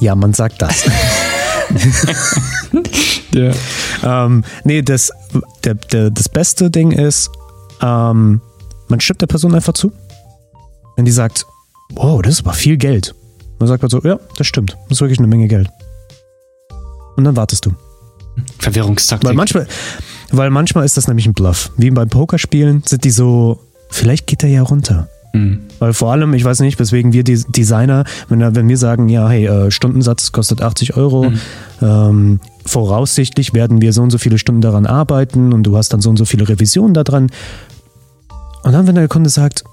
Ja, 0.00 0.14
man 0.14 0.34
sagt 0.34 0.62
das. 0.62 0.84
ja. 3.34 3.52
ähm, 4.04 4.44
nee, 4.64 4.82
das, 4.82 5.10
der, 5.64 5.74
der, 5.74 6.10
das 6.10 6.28
beste 6.28 6.70
Ding 6.70 6.92
ist, 6.92 7.30
ähm, 7.82 8.40
man 8.88 9.00
stimmt 9.00 9.20
der 9.20 9.26
Person 9.26 9.54
einfach 9.54 9.72
zu. 9.74 9.92
Wenn 10.96 11.04
die 11.04 11.12
sagt, 11.12 11.44
wow, 11.94 12.22
das 12.22 12.34
ist 12.34 12.40
aber 12.46 12.52
viel 12.52 12.76
Geld. 12.76 13.14
Man 13.58 13.68
sagt 13.68 13.82
halt 13.82 13.90
so, 13.90 14.00
ja, 14.02 14.18
das 14.36 14.46
stimmt. 14.46 14.76
Das 14.88 14.98
ist 14.98 15.00
wirklich 15.00 15.18
eine 15.18 15.26
Menge 15.28 15.48
Geld. 15.48 15.68
Und 17.16 17.24
dann 17.24 17.36
wartest 17.36 17.66
du. 17.66 17.72
Verwirrungstaktik. 18.58 19.28
Weil 19.28 19.34
manchmal, 19.34 19.66
weil 20.30 20.50
manchmal 20.50 20.84
ist 20.84 20.96
das 20.96 21.08
nämlich 21.08 21.26
ein 21.26 21.34
Bluff. 21.34 21.70
Wie 21.76 21.90
beim 21.90 22.08
Pokerspielen 22.08 22.82
sind 22.84 23.04
die 23.04 23.10
so, 23.10 23.60
vielleicht 23.90 24.26
geht 24.26 24.42
der 24.42 24.50
ja 24.50 24.62
runter. 24.62 25.08
Mhm. 25.32 25.60
Weil 25.78 25.92
vor 25.94 26.12
allem, 26.12 26.34
ich 26.34 26.44
weiß 26.44 26.60
nicht, 26.60 26.78
weswegen 26.78 27.12
wir 27.12 27.24
die 27.24 27.42
Designer, 27.48 28.04
wenn, 28.28 28.54
wenn 28.54 28.68
wir 28.68 28.76
sagen, 28.76 29.08
ja, 29.08 29.28
hey, 29.28 29.46
äh, 29.46 29.70
Stundensatz 29.70 30.32
kostet 30.32 30.60
80 30.62 30.96
Euro, 30.96 31.30
Mhm. 31.30 31.38
ähm, 31.82 32.40
voraussichtlich 32.66 33.54
werden 33.54 33.80
wir 33.80 33.92
so 33.92 34.02
und 34.02 34.10
so 34.10 34.18
viele 34.18 34.38
Stunden 34.38 34.60
daran 34.60 34.86
arbeiten 34.86 35.52
und 35.52 35.62
du 35.62 35.76
hast 35.76 35.92
dann 35.92 36.00
so 36.00 36.10
und 36.10 36.16
so 36.16 36.24
viele 36.24 36.48
Revisionen 36.48 36.94
da 36.94 37.04
dran. 37.04 37.30
Und 38.62 38.72
dann, 38.72 38.86
wenn 38.86 38.94
der 38.96 39.08
Kunde 39.08 39.30
sagt, 39.30 39.64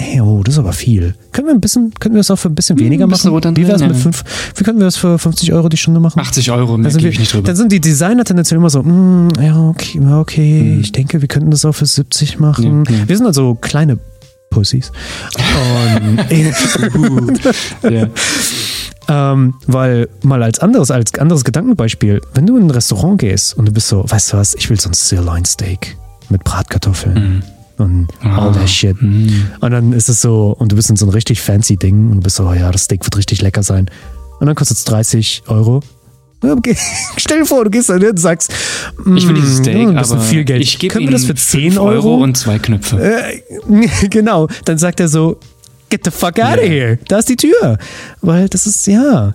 hey, 0.00 0.20
oh, 0.20 0.42
das 0.44 0.54
ist 0.54 0.58
aber 0.60 0.72
viel. 0.72 1.14
Können 1.32 1.48
wir 1.48 1.54
ein 1.54 1.60
bisschen, 1.60 1.92
können 1.98 2.14
wir 2.14 2.20
das 2.20 2.30
auch 2.30 2.36
für 2.36 2.48
ein 2.48 2.54
bisschen 2.54 2.76
Hm, 2.78 2.84
weniger 2.84 3.06
ein 3.06 3.10
bisschen 3.10 3.32
machen? 3.32 3.56
Wie 3.56 3.66
wär's 3.66 3.82
mit 3.82 3.96
fünf, 3.96 4.22
wie 4.54 4.62
können 4.64 4.78
wir 4.78 4.84
das 4.84 4.96
für 4.96 5.18
50 5.18 5.52
Euro 5.52 5.68
die 5.68 5.76
Stunde 5.76 5.98
machen? 6.00 6.20
80 6.20 6.50
Euro, 6.52 6.78
mehr 6.78 6.90
gebe 6.90 7.02
wir, 7.02 7.10
ich 7.10 7.18
nicht 7.18 7.32
drüber. 7.34 7.46
dann 7.46 7.56
sind 7.56 7.72
die 7.72 7.80
Designer 7.80 8.24
tendenziell 8.24 8.58
immer 8.58 8.70
so, 8.70 8.82
"Mm, 8.82 9.28
ja, 9.40 9.68
okay, 9.68 10.00
okay, 10.14 10.60
Hm. 10.60 10.80
ich 10.80 10.92
denke, 10.92 11.20
wir 11.20 11.28
könnten 11.28 11.50
das 11.50 11.64
auch 11.64 11.72
für 11.74 11.86
70 11.86 12.38
machen. 12.38 12.84
Ja, 12.88 12.96
ja. 12.96 13.08
Wir 13.08 13.16
sind 13.16 13.26
also 13.26 13.54
kleine 13.56 13.98
Pussys. 14.50 14.92
Und, 16.94 17.40
ja. 17.90 18.08
ähm, 19.08 19.54
weil 19.66 20.08
mal 20.22 20.42
als 20.42 20.58
anderes, 20.60 20.90
als 20.90 21.14
anderes 21.18 21.44
Gedankenbeispiel, 21.44 22.20
wenn 22.34 22.46
du 22.46 22.56
in 22.56 22.64
ein 22.66 22.70
Restaurant 22.70 23.20
gehst 23.20 23.56
und 23.58 23.66
du 23.66 23.72
bist 23.72 23.88
so, 23.88 24.04
weißt 24.08 24.32
du 24.32 24.36
was, 24.36 24.54
ich 24.54 24.70
will 24.70 24.78
so 24.80 24.88
ein 24.90 24.94
Sirloin 24.94 25.44
Steak 25.44 25.96
mit 26.30 26.44
Bratkartoffeln 26.44 27.14
Mhm. 27.14 27.42
Und 27.78 28.08
all 28.22 28.48
Ah. 28.48 28.52
that 28.52 28.68
shit. 28.68 29.00
Mhm. 29.00 29.46
Und 29.60 29.70
dann 29.70 29.92
ist 29.92 30.08
es 30.08 30.20
so, 30.20 30.54
und 30.58 30.72
du 30.72 30.76
bist 30.76 30.90
in 30.90 30.96
so 30.96 31.06
ein 31.06 31.10
richtig 31.10 31.40
fancy 31.40 31.76
Ding 31.76 32.10
und 32.10 32.16
du 32.18 32.22
bist 32.22 32.36
so, 32.36 32.52
ja, 32.52 32.70
das 32.70 32.84
Steak 32.84 33.04
wird 33.04 33.16
richtig 33.16 33.40
lecker 33.42 33.62
sein. 33.62 33.90
Und 34.40 34.46
dann 34.46 34.54
kostet 34.54 34.76
es 34.78 34.84
30 34.84 35.42
Euro. 35.48 35.80
Okay. 36.40 36.76
Stell 37.16 37.40
dir 37.40 37.46
vor, 37.46 37.64
du 37.64 37.70
gehst 37.70 37.88
da 37.88 37.94
hin 37.94 38.10
und 38.10 38.20
sagst, 38.20 38.52
Ich 39.16 39.26
will 39.26 39.34
dieses 39.34 39.58
"Mm, 39.58 39.62
Steak, 39.64 39.94
das 39.94 40.12
aber 40.12 40.20
viel 40.20 40.44
Geld. 40.44 40.62
ich 40.62 40.78
gebe 40.78 40.92
Können 40.92 41.06
wir 41.06 41.12
das 41.12 41.24
für 41.24 41.34
10 41.34 41.72
5 41.72 41.78
Euro? 41.80 42.16
und 42.22 42.36
zwei 42.36 42.58
Knöpfe. 42.60 43.00
Äh, 43.02 43.42
genau, 44.08 44.46
dann 44.64 44.78
sagt 44.78 45.00
er 45.00 45.08
so, 45.08 45.38
get 45.90 46.04
the 46.04 46.12
fuck 46.12 46.38
out 46.38 46.58
of 46.58 46.62
Ja. 46.64 46.68
here. 46.70 46.98
Da 47.08 47.18
ist 47.18 47.28
die 47.28 47.34
Tür. 47.36 47.76
Weil 48.20 48.48
das 48.48 48.66
ist, 48.68 48.86
ja, 48.86 49.34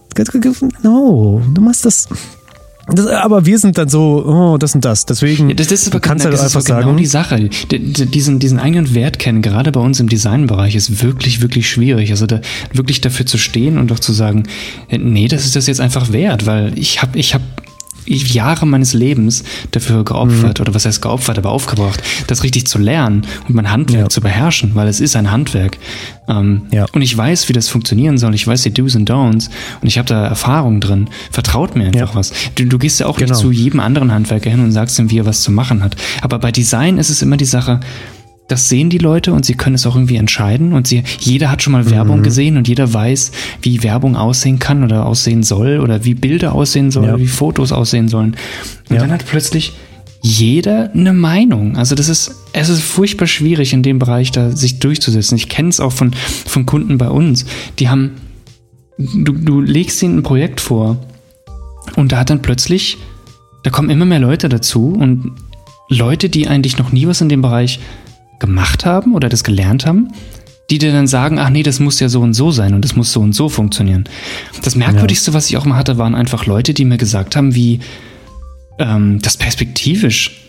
no, 0.81 1.41
du 1.53 1.61
machst 1.61 1.85
das. 1.85 2.07
Das 2.87 3.07
aber 3.07 3.45
wir 3.45 3.57
sind 3.59 3.77
dann 3.77 3.87
so, 3.87 4.25
oh, 4.25 4.57
das 4.57 4.75
und 4.75 4.83
das. 4.83 5.05
Deswegen 5.05 5.49
Ja, 5.49 5.55
das, 5.55 5.67
das 5.67 5.87
ist 5.87 5.91
kannst 6.01 6.25
genau, 6.25 6.25
halt 6.25 6.33
das 6.33 6.41
einfach 6.41 6.59
ist 6.59 6.71
aber 6.71 6.79
genau 6.81 6.91
sagen, 6.91 6.97
die 6.97 7.05
Sache. 7.05 7.49
Diesen, 7.69 8.39
diesen 8.39 8.59
eigenen 8.59 8.93
Wert 8.93 9.19
kennen, 9.19 9.41
gerade 9.41 9.71
bei 9.71 9.79
uns 9.79 9.99
im 9.99 10.09
Designbereich, 10.09 10.75
ist 10.75 11.01
wirklich, 11.01 11.41
wirklich 11.41 11.69
schwierig. 11.69 12.11
Also 12.11 12.25
da 12.25 12.41
wirklich 12.73 12.99
dafür 12.99 13.25
zu 13.25 13.37
stehen 13.37 13.77
und 13.77 13.89
doch 13.89 13.99
zu 13.99 14.11
sagen, 14.11 14.43
äh, 14.89 14.97
nee, 14.97 15.27
das 15.27 15.45
ist 15.45 15.55
das 15.55 15.67
jetzt 15.67 15.79
einfach 15.79 16.11
wert, 16.11 16.45
weil 16.45 16.77
ich 16.77 17.01
habe, 17.01 17.17
ich 17.17 17.33
habe 17.33 17.43
Jahre 18.05 18.65
meines 18.65 18.93
Lebens 18.93 19.43
dafür 19.71 20.03
geopfert, 20.03 20.59
Mhm. 20.59 20.61
oder 20.63 20.73
was 20.75 20.85
heißt 20.85 21.01
geopfert, 21.01 21.37
aber 21.37 21.49
aufgebracht, 21.51 22.01
das 22.27 22.43
richtig 22.43 22.67
zu 22.67 22.77
lernen 22.79 23.25
und 23.47 23.55
mein 23.55 23.71
Handwerk 23.71 24.03
Ja. 24.03 24.09
zu 24.09 24.21
beherrschen, 24.21 24.71
weil 24.75 24.87
es 24.87 24.99
ist 24.99 25.15
ein 25.15 25.31
Handwerk. 25.31 25.77
Ähm, 26.27 26.63
Ja. 26.71 26.85
Und 26.93 27.01
ich 27.01 27.15
weiß, 27.15 27.49
wie 27.49 27.53
das 27.53 27.67
funktionieren 27.69 28.17
soll. 28.17 28.33
Ich 28.35 28.47
weiß 28.47 28.61
die 28.63 28.73
Do's 28.73 28.95
und 28.95 29.09
Don'ts 29.09 29.49
und 29.81 29.87
ich 29.87 29.97
habe 29.97 30.07
da 30.07 30.25
Erfahrung 30.25 30.79
drin. 30.79 31.09
Vertraut 31.31 31.75
mir 31.75 31.85
einfach 31.87 31.99
Ja. 31.99 32.15
was. 32.15 32.31
Du, 32.55 32.65
du 32.65 32.77
gehst 32.77 32.99
ja 32.99 33.05
auch 33.07 33.17
Genau. 33.17 33.31
nicht 33.31 33.41
zu 33.41 33.51
jedem 33.51 33.79
anderen 33.79 34.11
Handwerker 34.11 34.49
hin 34.49 34.59
und 34.61 34.71
sagst 34.71 34.97
ihm, 34.99 35.09
wie 35.11 35.19
er 35.19 35.25
was 35.25 35.41
zu 35.41 35.51
machen 35.51 35.83
hat. 35.83 35.95
Aber 36.21 36.39
bei 36.39 36.51
Design 36.51 36.97
ist 36.97 37.09
es 37.09 37.21
immer 37.21 37.37
die 37.37 37.45
Sache, 37.45 37.79
das 38.53 38.69
sehen 38.69 38.89
die 38.91 38.99
Leute 38.99 39.33
und 39.33 39.45
sie 39.45 39.55
können 39.55 39.73
es 39.75 39.85
auch 39.87 39.95
irgendwie 39.95 40.15
entscheiden 40.17 40.73
und 40.73 40.85
sie, 40.87 41.03
jeder 41.19 41.49
hat 41.49 41.63
schon 41.63 41.73
mal 41.73 41.89
Werbung 41.89 42.19
Mhm. 42.19 42.23
gesehen 42.23 42.57
und 42.57 42.67
jeder 42.67 42.93
weiß, 42.93 43.31
wie 43.63 43.81
Werbung 43.81 44.15
aussehen 44.15 44.59
kann 44.59 44.83
oder 44.83 45.05
aussehen 45.07 45.41
soll 45.41 45.79
oder 45.79 46.05
wie 46.05 46.13
Bilder 46.13 46.53
aussehen 46.53 46.91
sollen, 46.91 47.07
Ja. 47.07 47.13
oder 47.15 47.21
wie 47.23 47.27
Fotos 47.27 47.71
aussehen 47.71 48.09
sollen. 48.09 48.35
Und 48.89 48.95
Ja. 48.95 49.01
dann 49.01 49.11
hat 49.11 49.25
plötzlich 49.25 49.73
jeder 50.21 50.91
eine 50.93 51.13
Meinung. 51.13 51.75
Also 51.77 51.95
das 51.95 52.07
ist, 52.09 52.43
es 52.53 52.69
ist 52.69 52.81
furchtbar 52.83 53.25
schwierig 53.27 53.73
in 53.73 53.81
dem 53.83 53.97
Bereich 53.99 54.31
da 54.31 54.51
sich 54.55 54.79
durchzusetzen. 54.79 55.35
Ich 55.35 55.49
kenne 55.49 55.69
es 55.69 55.79
auch 55.79 55.91
von, 55.91 56.11
von 56.45 56.65
Kunden 56.65 56.97
bei 56.97 57.09
uns. 57.09 57.45
Die 57.79 57.89
haben, 57.89 58.11
du, 58.97 59.33
du 59.33 59.59
legst 59.61 60.01
ihnen 60.03 60.19
ein 60.19 60.23
Projekt 60.23 60.61
vor 60.61 60.97
und 61.95 62.11
da 62.11 62.19
hat 62.19 62.29
dann 62.29 62.41
plötzlich, 62.41 62.97
da 63.63 63.69
kommen 63.71 63.89
immer 63.89 64.05
mehr 64.05 64.19
Leute 64.19 64.47
dazu 64.47 64.89
und 64.97 65.31
Leute, 65.89 66.29
die 66.29 66.47
eigentlich 66.47 66.77
noch 66.77 66.91
nie 66.93 67.05
was 67.07 67.19
in 67.19 67.27
dem 67.29 67.41
Bereich 67.41 67.79
gemacht 68.39 68.85
haben 68.85 69.13
oder 69.13 69.29
das 69.29 69.43
gelernt 69.43 69.85
haben, 69.85 70.09
die 70.69 70.77
dir 70.77 70.91
dann 70.91 71.07
sagen, 71.07 71.39
ach 71.39 71.49
nee, 71.49 71.63
das 71.63 71.79
muss 71.79 71.99
ja 71.99 72.09
so 72.09 72.21
und 72.21 72.33
so 72.33 72.51
sein 72.51 72.73
und 72.73 72.83
das 72.83 72.95
muss 72.95 73.11
so 73.11 73.21
und 73.21 73.33
so 73.33 73.49
funktionieren. 73.49 74.05
Das 74.63 74.75
Merkwürdigste, 74.75 75.33
was 75.33 75.49
ich 75.49 75.57
auch 75.57 75.65
mal 75.65 75.75
hatte, 75.75 75.97
waren 75.97 76.15
einfach 76.15 76.45
Leute, 76.45 76.73
die 76.73 76.85
mir 76.85 76.97
gesagt 76.97 77.35
haben, 77.35 77.53
wie, 77.55 77.79
ähm, 78.79 79.19
das 79.21 79.37
perspektivisch 79.37 80.39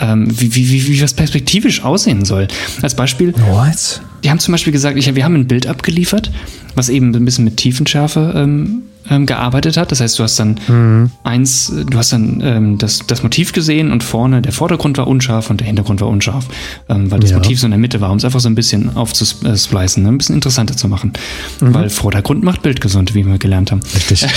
ähm, 0.00 0.26
wie, 0.28 0.54
wie, 0.54 0.70
wie, 0.70 0.88
wie 0.88 0.98
das 0.98 1.14
perspektivisch 1.14 1.84
aussehen 1.84 2.24
soll. 2.24 2.48
Als 2.82 2.96
Beispiel, 2.96 3.34
What? 3.50 4.02
die 4.24 4.30
haben 4.30 4.38
zum 4.38 4.52
Beispiel 4.52 4.72
gesagt, 4.72 4.98
ich, 4.98 5.14
wir 5.14 5.24
haben 5.24 5.34
ein 5.34 5.46
Bild 5.46 5.66
abgeliefert, 5.66 6.30
was 6.74 6.88
eben 6.88 7.14
ein 7.14 7.24
bisschen 7.24 7.44
mit 7.44 7.56
Tiefenschärfe 7.56 8.32
ähm, 8.36 8.82
ähm, 9.10 9.26
gearbeitet 9.26 9.76
hat. 9.76 9.90
Das 9.92 10.00
heißt, 10.00 10.18
du 10.18 10.22
hast 10.22 10.38
dann 10.38 10.58
Mhm. 10.68 11.10
eins, 11.24 11.72
du 11.90 11.98
hast 11.98 12.12
dann 12.12 12.40
ähm, 12.44 12.78
das, 12.78 13.00
das 13.06 13.22
Motiv 13.22 13.52
gesehen 13.52 13.90
und 13.92 14.02
vorne 14.04 14.42
der 14.42 14.52
Vordergrund 14.52 14.98
war 14.98 15.06
unscharf 15.08 15.50
und 15.50 15.60
der 15.60 15.66
Hintergrund 15.66 16.00
war 16.00 16.08
unscharf, 16.08 16.46
ähm, 16.88 17.10
weil 17.10 17.20
das 17.20 17.30
Ja. 17.30 17.36
Motiv 17.38 17.58
so 17.60 17.66
in 17.66 17.72
der 17.72 17.78
Mitte 17.78 18.00
war, 18.00 18.10
um 18.10 18.16
es 18.18 18.24
einfach 18.24 18.40
so 18.40 18.48
ein 18.48 18.54
bisschen 18.54 18.96
aufzusplicen, 18.96 20.02
ne? 20.04 20.08
ein 20.10 20.18
bisschen 20.18 20.34
interessanter 20.36 20.76
zu 20.76 20.88
machen. 20.88 21.12
Mhm. 21.60 21.74
Weil 21.74 21.90
Vordergrund 21.90 22.42
macht 22.44 22.62
Bild 22.62 22.80
gesund, 22.80 23.14
wie 23.14 23.26
wir 23.26 23.38
gelernt 23.38 23.70
haben. 23.72 23.80
Richtig. 23.94 24.26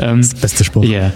Ähm, 0.00 0.20
Beste 0.40 0.64
Spruch. 0.64 0.84
ja. 0.84 1.12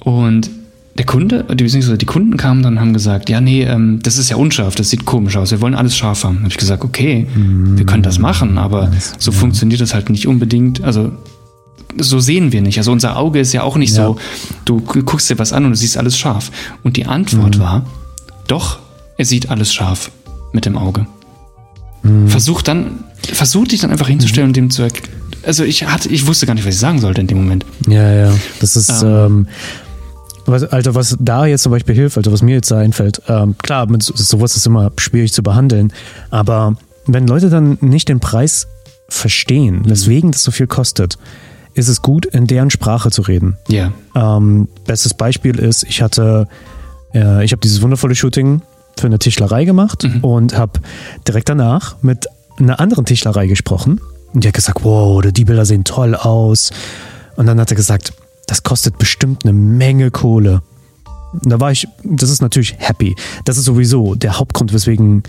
Und 0.00 0.50
der 0.98 1.06
Kunde, 1.06 1.44
die- 1.50 1.64
beziehungsweise 1.64 1.96
die 1.96 2.06
Kunden 2.06 2.36
kamen 2.36 2.62
dann 2.62 2.74
und 2.74 2.80
haben 2.80 2.92
gesagt, 2.92 3.30
ja, 3.30 3.40
nee, 3.40 3.62
ähm, 3.64 4.00
das 4.02 4.18
ist 4.18 4.28
ja 4.28 4.36
unscharf, 4.36 4.74
das 4.74 4.90
sieht 4.90 5.04
komisch 5.06 5.36
aus, 5.36 5.50
wir 5.50 5.60
wollen 5.60 5.74
alles 5.74 5.96
scharf 5.96 6.24
haben. 6.24 6.36
Da 6.36 6.40
habe 6.42 6.50
ich 6.50 6.58
gesagt, 6.58 6.84
okay, 6.84 7.26
wir 7.34 7.86
können 7.86 8.02
das 8.02 8.18
machen, 8.18 8.58
aber 8.58 8.90
so 9.18 9.32
funktioniert 9.32 9.80
das 9.80 9.94
halt 9.94 10.10
nicht 10.10 10.26
unbedingt. 10.28 10.84
Also 10.84 11.12
so 11.98 12.20
sehen 12.20 12.52
wir 12.52 12.60
nicht. 12.62 12.78
Also 12.78 12.92
unser 12.92 13.16
Auge 13.16 13.40
ist 13.40 13.52
ja 13.52 13.62
auch 13.62 13.76
nicht 13.76 13.94
Ja. 13.96 14.06
so, 14.06 14.16
du 14.64 14.80
guckst 14.80 15.28
dir 15.30 15.38
was 15.38 15.52
an 15.52 15.64
und 15.64 15.70
du 15.70 15.76
siehst 15.76 15.96
alles 15.96 16.16
scharf. 16.18 16.50
Und 16.82 16.96
die 16.96 17.06
Antwort 17.06 17.58
war, 17.58 17.84
doch, 18.46 18.78
er 19.18 19.24
sieht 19.24 19.50
alles 19.50 19.72
scharf 19.72 20.10
mit 20.52 20.64
dem 20.66 20.76
Auge. 20.76 21.06
Versuch 22.26 22.62
dann, 22.62 23.04
versuch 23.32 23.68
dich 23.68 23.80
dann 23.80 23.90
einfach 23.92 24.08
hinzustellen 24.08 24.48
und 24.50 24.56
dem 24.56 24.70
zu 24.70 24.82
erklären. 24.82 25.08
Also 25.44 25.64
ich 25.64 25.86
hatte, 25.86 26.08
ich 26.08 26.26
wusste 26.26 26.46
gar 26.46 26.54
nicht, 26.54 26.66
was 26.66 26.74
ich 26.74 26.80
sagen 26.80 27.00
sollte 27.00 27.20
in 27.20 27.26
dem 27.28 27.38
Moment. 27.38 27.64
Ja, 27.88 28.12
ja. 28.12 28.32
Das 28.60 28.76
ist, 28.76 29.02
ähm, 29.02 29.46
was, 30.46 30.64
also 30.64 30.94
was 30.96 31.16
da 31.20 31.46
jetzt 31.46 31.62
zum 31.62 31.70
Beispiel 31.72 31.94
hilft, 31.94 32.16
also 32.16 32.32
was 32.32 32.42
mir 32.42 32.54
jetzt 32.56 32.70
da 32.70 32.78
einfällt, 32.78 33.22
ähm, 33.28 33.54
klar, 33.62 33.86
mit 33.88 34.02
so- 34.02 34.14
sowas 34.16 34.56
ist 34.56 34.66
immer 34.66 34.90
schwierig 34.98 35.32
zu 35.32 35.42
behandeln, 35.42 35.92
aber 36.30 36.76
wenn 37.06 37.26
Leute 37.26 37.50
dann 37.50 37.78
nicht 37.80 38.08
den 38.08 38.18
Preis 38.20 38.66
verstehen, 39.08 39.82
weswegen 39.84 40.30
das 40.32 40.42
so 40.42 40.50
viel 40.50 40.66
kostet, 40.66 41.18
ist 41.74 41.88
es 41.88 42.02
gut, 42.02 42.26
in 42.26 42.46
deren 42.46 42.70
Sprache 42.70 43.10
zu 43.10 43.22
reden. 43.22 43.56
Ja. 43.68 43.92
Ähm, 44.14 44.68
bestes 44.86 45.14
Beispiel 45.14 45.58
ist, 45.58 45.84
ich 45.84 46.02
hatte, 46.02 46.48
äh, 47.14 47.44
ich 47.44 47.52
habe 47.52 47.60
dieses 47.60 47.82
wundervolle 47.82 48.14
Shooting 48.14 48.62
für 48.98 49.06
eine 49.06 49.18
Tischlerei 49.18 49.64
gemacht 49.64 50.06
und 50.22 50.56
habe 50.56 50.80
direkt 51.26 51.48
danach 51.48 51.96
mit 52.02 52.26
einer 52.58 52.80
anderen 52.80 53.04
Tischlerei 53.04 53.46
gesprochen. 53.46 54.00
Und 54.32 54.44
die 54.44 54.48
hat 54.48 54.54
gesagt, 54.54 54.84
wow, 54.84 55.22
die 55.22 55.44
Bilder 55.44 55.64
sehen 55.64 55.84
toll 55.84 56.14
aus. 56.14 56.70
Und 57.36 57.46
dann 57.46 57.58
hat 57.60 57.70
er 57.70 57.76
gesagt, 57.76 58.12
das 58.46 58.62
kostet 58.62 58.98
bestimmt 58.98 59.44
eine 59.44 59.52
Menge 59.52 60.10
Kohle. 60.10 60.62
Und 61.32 61.50
da 61.50 61.60
war 61.60 61.72
ich, 61.72 61.88
das 62.04 62.30
ist 62.30 62.42
natürlich 62.42 62.76
happy. 62.78 63.16
Das 63.44 63.56
ist 63.56 63.64
sowieso 63.64 64.14
der 64.14 64.38
Hauptgrund, 64.38 64.72
weswegen, 64.72 65.22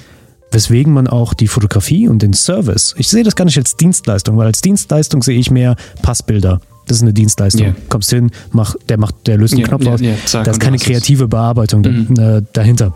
weswegen 0.53 0.93
man 0.93 1.07
auch 1.07 1.33
die 1.33 1.47
Fotografie 1.47 2.07
und 2.07 2.21
den 2.21 2.33
Service, 2.33 2.93
ich 2.97 3.07
sehe 3.09 3.23
das 3.23 3.35
gar 3.35 3.45
nicht 3.45 3.57
als 3.57 3.75
Dienstleistung, 3.75 4.37
weil 4.37 4.47
als 4.47 4.61
Dienstleistung 4.61 5.23
sehe 5.23 5.37
ich 5.39 5.51
mehr 5.51 5.75
Passbilder. 6.01 6.61
Das 6.87 6.97
ist 6.97 7.03
eine 7.03 7.13
Dienstleistung. 7.13 7.67
Ja. 7.67 7.73
Kommst 7.89 8.09
hin, 8.09 8.29
mach, 8.51 8.75
der 8.89 8.97
macht, 8.97 9.15
der 9.27 9.37
löst 9.37 9.53
den 9.53 9.61
Ja, 9.61 9.67
Knopf 9.67 9.83
ja, 9.83 9.93
aus. 9.93 10.01
zack, 10.25 10.43
da 10.43 10.51
ist 10.51 10.59
keine 10.59 10.77
kreative 10.77 11.27
Bearbeitung 11.27 11.81
da- 11.83 11.89
Mhm. 11.89 12.19
äh, 12.19 12.41
dahinter. 12.53 12.93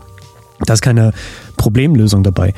Da 0.66 0.74
ist 0.74 0.82
keine 0.82 1.12
Problemlösung 1.56 2.22
dabei. 2.22 2.52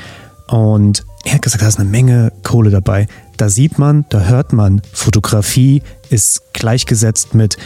Und 0.49 1.05
er 1.25 1.35
hat 1.35 1.43
gesagt, 1.43 1.63
da 1.63 1.69
ist 1.69 1.79
eine 1.79 1.89
Menge 1.89 2.33
Kohle 2.43 2.71
dabei. 2.71 3.07
Da 3.37 3.49
sieht 3.49 3.79
man, 3.79 4.05
da 4.09 4.25
hört 4.25 4.53
man, 4.53 4.83
Fotografie 4.93 5.83
ist 6.09 6.53
gleichgesetzt 6.53 7.35
mit 7.35 7.57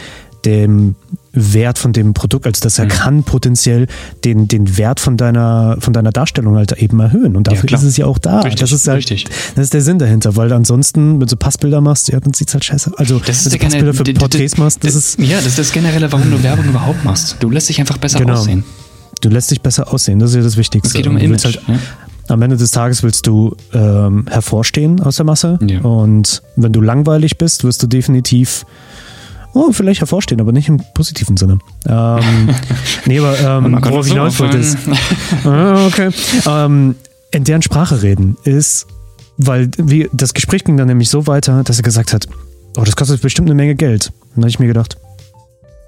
dem 0.45 0.95
Wert 1.33 1.77
von 1.77 1.91
dem 1.91 2.13
Produkt, 2.13 2.45
also 2.45 2.59
Mhm. 2.59 2.63
dass 2.63 2.79
er 2.79 2.87
kann 2.87 3.23
potenziell 3.23 3.87
den, 4.23 4.47
den 4.47 4.77
Wert 4.77 4.99
von 5.01 5.17
deiner, 5.17 5.75
von 5.79 5.91
deiner 5.91 6.11
Darstellung 6.11 6.55
halt 6.55 6.71
eben 6.73 6.99
erhöhen. 6.99 7.35
Und 7.35 7.47
Ja, 7.47 7.53
dafür 7.55 7.67
klar. 7.67 7.81
ist 7.81 7.87
es 7.87 7.97
ja 7.97 8.05
auch 8.05 8.17
da. 8.17 8.39
Richtig, 8.41 8.61
das 8.61 8.71
ist 8.71 8.87
halt, 8.87 8.97
richtig. 8.99 9.25
das 9.55 9.63
ist 9.65 9.73
der 9.73 9.81
Sinn 9.81 9.99
dahinter, 9.99 10.35
weil 10.37 10.53
ansonsten, 10.53 11.19
wenn 11.19 11.27
du 11.27 11.35
Passbilder 11.35 11.81
machst, 11.81 12.07
ja, 12.07 12.19
dann 12.19 12.33
sieht's 12.33 12.53
halt 12.53 12.63
scheiße. 12.63 12.91
Also, 12.97 13.19
Das 13.19 13.45
ist 13.45 13.51
wenn 13.51 13.59
du 13.59 13.65
Passbilder 13.65 13.93
für 13.93 14.03
Porträts 14.13 14.57
machst, 14.57 14.83
das 14.83 14.95
ist, 14.95 15.19
ja, 15.19 15.35
das 15.37 15.47
ist 15.47 15.59
das 15.59 15.71
generelle, 15.73 16.09
warum 16.11 16.29
du 16.31 16.41
Werbung 16.41 16.65
überhaupt 16.65 17.03
machst. 17.03 17.35
Du 17.41 17.49
lässt 17.49 17.67
dich 17.67 17.79
einfach 17.81 17.97
besser 17.97 18.19
Genau. 18.19 18.33
aussehen. 18.33 18.63
du 19.21 19.29
lässt 19.29 19.49
dich 19.49 19.61
besser 19.61 19.91
aussehen. 19.91 20.19
Das 20.19 20.29
ist 20.31 20.35
ja 20.35 20.41
das 20.43 20.55
Wichtigste. 20.57 20.87
Es 20.89 20.93
geht 20.93 21.07
um 21.07 21.17
Image. 21.17 21.43
Halt, 21.45 21.67
ne? 21.67 21.79
am 22.27 22.41
Ende 22.41 22.57
des 22.57 22.71
Tages 22.71 23.01
willst 23.03 23.27
du 23.27 23.55
ähm, 23.73 24.25
hervorstehen 24.29 24.99
aus 25.01 25.15
der 25.17 25.25
Masse. 25.25 25.57
Ja. 25.67 25.81
Und 25.81 26.41
wenn 26.55 26.71
du 26.73 26.81
langweilig 26.81 27.37
bist, 27.37 27.63
wirst 27.63 27.81
du 27.83 27.87
definitiv 27.87 28.65
oh, 29.55 29.71
vielleicht 29.71 30.01
hervorstehen, 30.01 30.39
aber 30.39 30.51
nicht 30.51 30.67
im 30.69 30.79
positiven 30.93 31.37
Sinne. 31.37 31.57
Ähm, 31.87 32.49
nee, 33.05 33.17
aber 33.19 33.39
ähm, 33.39 33.79
worauf 33.81 34.05
ich 34.05 34.11
hinaus 34.13 34.39
wollte 34.39 34.57
ist, 34.57 34.77
Ah, 35.45 35.87
okay. 35.87 36.11
Ähm, 36.47 36.95
in 37.31 37.43
deren 37.43 37.61
Sprache 37.63 38.01
reden 38.03 38.37
ist, 38.43 38.85
weil 39.37 39.69
wie, 39.77 40.09
das 40.13 40.33
Gespräch 40.33 40.63
ging 40.63 40.77
dann 40.77 40.87
nämlich 40.87 41.09
so 41.09 41.25
weiter, 41.27 41.63
dass 41.63 41.77
er 41.77 41.83
gesagt 41.83 42.13
hat, 42.13 42.27
oh, 42.77 42.83
das 42.83 42.95
kostet 42.95 43.21
bestimmt 43.21 43.47
eine 43.49 43.55
Menge 43.55 43.75
Geld. 43.75 44.11
Und 44.29 44.35
dann 44.37 44.43
habe 44.43 44.49
ich 44.49 44.59
mir 44.59 44.67
gedacht, 44.67 44.97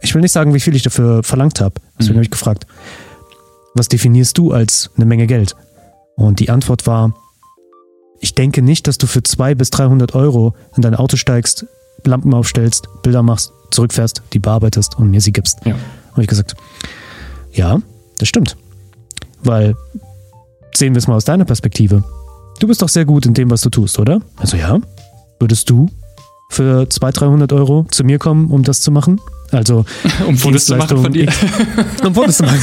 ich 0.02 0.14
will 0.14 0.22
nicht 0.22 0.32
sagen, 0.32 0.54
wie 0.54 0.60
viel 0.60 0.76
ich 0.76 0.84
dafür 0.84 1.24
verlangt 1.24 1.62
habe. 1.62 1.76
Deswegen 2.00 2.14
Mhm. 2.14 2.18
habe 2.18 2.26
ich 2.26 2.32
gefragt, 2.32 2.66
was 3.74 3.88
definierst 3.88 4.38
du 4.38 4.52
als 4.52 4.90
eine 4.96 5.06
Menge 5.06 5.28
Geld? 5.28 5.56
Und 6.16 6.40
die 6.40 6.50
Antwort 6.50 6.88
war, 6.88 7.14
ich 8.20 8.34
denke 8.34 8.62
nicht, 8.62 8.88
dass 8.88 8.98
du 8.98 9.06
für 9.08 9.22
200 9.24 9.58
bis 9.58 9.70
300 9.70 10.16
Euro 10.16 10.56
in 10.76 10.82
dein 10.82 10.96
Auto 10.96 11.16
steigst, 11.18 11.66
Lampen 12.06 12.34
aufstellst, 12.34 12.88
Bilder 13.04 13.24
machst, 13.24 13.52
zurückfährst, 13.72 14.22
die 14.34 14.40
bearbeitest 14.40 14.98
und 14.98 15.12
mir 15.12 15.22
sie 15.22 15.32
gibst. 15.32 15.60
Ja. 15.66 15.76
Habe 16.12 16.22
ich 16.22 16.28
gesagt, 16.28 16.56
ja, 17.52 17.80
das 18.18 18.28
stimmt. 18.28 18.58
Weil, 19.44 19.76
sehen 20.74 20.94
wir 20.94 21.00
es 21.00 21.08
mal 21.08 21.16
aus 21.16 21.26
deiner 21.26 21.46
Perspektive. 21.46 22.04
Du 22.60 22.68
bist 22.68 22.82
doch 22.82 22.90
sehr 22.90 23.06
gut 23.06 23.26
in 23.26 23.34
dem, 23.34 23.52
was 23.52 23.62
du 23.62 23.70
tust, 23.70 24.00
oder? 24.00 24.22
Also 24.38 24.58
ja. 24.58 24.80
Würdest 25.40 25.70
du 25.70 25.90
für 26.50 26.90
200, 26.90 27.22
300 27.22 27.54
Euro 27.54 27.86
zu 27.92 28.04
mir 28.04 28.18
kommen, 28.18 28.50
um 28.50 28.64
das 28.64 28.82
zu 28.82 28.92
machen? 28.92 29.20
Also, 29.52 29.86
Um 30.28 30.38
Fotos 30.38 30.66
zu 30.66 30.76
machen 30.76 30.98
von 31.02 31.12
dir. 31.14 31.28
Um 32.06 32.14
Fotos 32.14 32.38
zu 32.38 32.44
machen. 32.44 32.62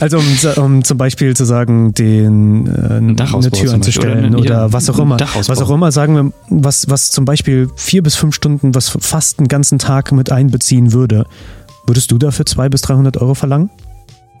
Also, 0.00 0.18
um, 0.18 0.64
um 0.64 0.84
zum 0.84 0.98
Beispiel 0.98 1.36
zu 1.36 1.44
sagen, 1.44 1.94
den, 1.94 2.66
äh, 2.66 2.94
eine 2.96 3.50
Tür 3.50 3.72
anzustellen 3.74 4.34
oder 4.34 4.40
oder, 4.40 4.72
was 4.72 4.90
auch 4.90 4.98
immer. 4.98 5.18
Was 5.18 5.62
auch 5.62 5.70
immer, 5.70 5.92
sagen 5.92 6.14
wir, 6.14 6.32
was, 6.48 6.90
was 6.90 7.10
zum 7.10 7.24
Beispiel 7.24 7.68
vier 7.76 8.02
bis 8.02 8.16
fünf 8.16 8.34
Stunden, 8.34 8.74
was 8.74 8.88
fast 9.00 9.38
einen 9.38 9.48
ganzen 9.48 9.78
Tag 9.78 10.12
mit 10.12 10.30
einbeziehen 10.32 10.92
würde. 10.92 11.26
Würdest 11.86 12.10
du 12.10 12.18
dafür 12.18 12.44
200 12.44 12.70
bis 12.70 12.82
300 12.82 13.16
Euro 13.18 13.34
verlangen? 13.34 13.70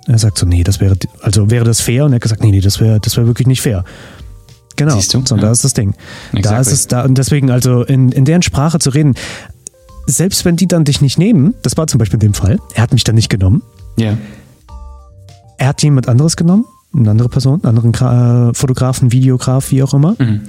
Er 0.06 0.18
sagt 0.18 0.38
so, 0.38 0.46
nee, 0.46 0.64
das 0.64 0.80
wäre, 0.80 0.96
also 1.22 1.50
wäre 1.50 1.64
das 1.64 1.80
fair? 1.80 2.04
Und 2.04 2.12
er 2.12 2.16
hat 2.16 2.22
gesagt, 2.22 2.42
nee, 2.42 2.50
nee, 2.50 2.60
das 2.60 2.80
wäre, 2.80 2.98
das 3.00 3.16
wäre 3.16 3.26
wirklich 3.26 3.46
nicht 3.46 3.60
fair. 3.62 3.84
Genau, 4.76 4.94
Siehst 4.94 5.12
du? 5.12 5.22
so, 5.24 5.34
Ja. 5.36 5.42
da 5.42 5.50
ist 5.50 5.64
das 5.64 5.74
Ding. 5.74 5.94
Da 6.32 6.38
Exactly. 6.38 6.60
ist 6.60 6.72
es 6.72 6.86
da, 6.86 7.02
und 7.04 7.18
deswegen, 7.18 7.50
also 7.50 7.82
in, 7.82 8.12
in 8.12 8.24
deren 8.24 8.42
Sprache 8.42 8.78
zu 8.78 8.90
reden, 8.90 9.14
selbst 10.08 10.44
wenn 10.44 10.56
die 10.56 10.66
dann 10.66 10.84
dich 10.84 11.00
nicht 11.00 11.18
nehmen, 11.18 11.54
das 11.62 11.76
war 11.76 11.86
zum 11.86 11.98
Beispiel 11.98 12.16
in 12.16 12.20
dem 12.28 12.34
Fall, 12.34 12.58
er 12.74 12.82
hat 12.82 12.92
mich 12.92 13.04
dann 13.04 13.14
nicht 13.14 13.28
genommen, 13.28 13.62
Ja. 13.96 14.16
er 15.58 15.68
hat 15.68 15.82
jemand 15.82 16.08
anderes 16.08 16.36
genommen, 16.36 16.64
eine 16.96 17.10
andere 17.10 17.28
Person, 17.28 17.56
einen 17.62 17.66
anderen 17.76 17.92
Gra 17.92 18.48
äh, 18.48 18.54
Fotografen, 18.54 19.12
Videograf, 19.12 19.70
wie 19.70 19.82
auch 19.82 19.92
immer. 19.92 20.16
Mhm. 20.18 20.42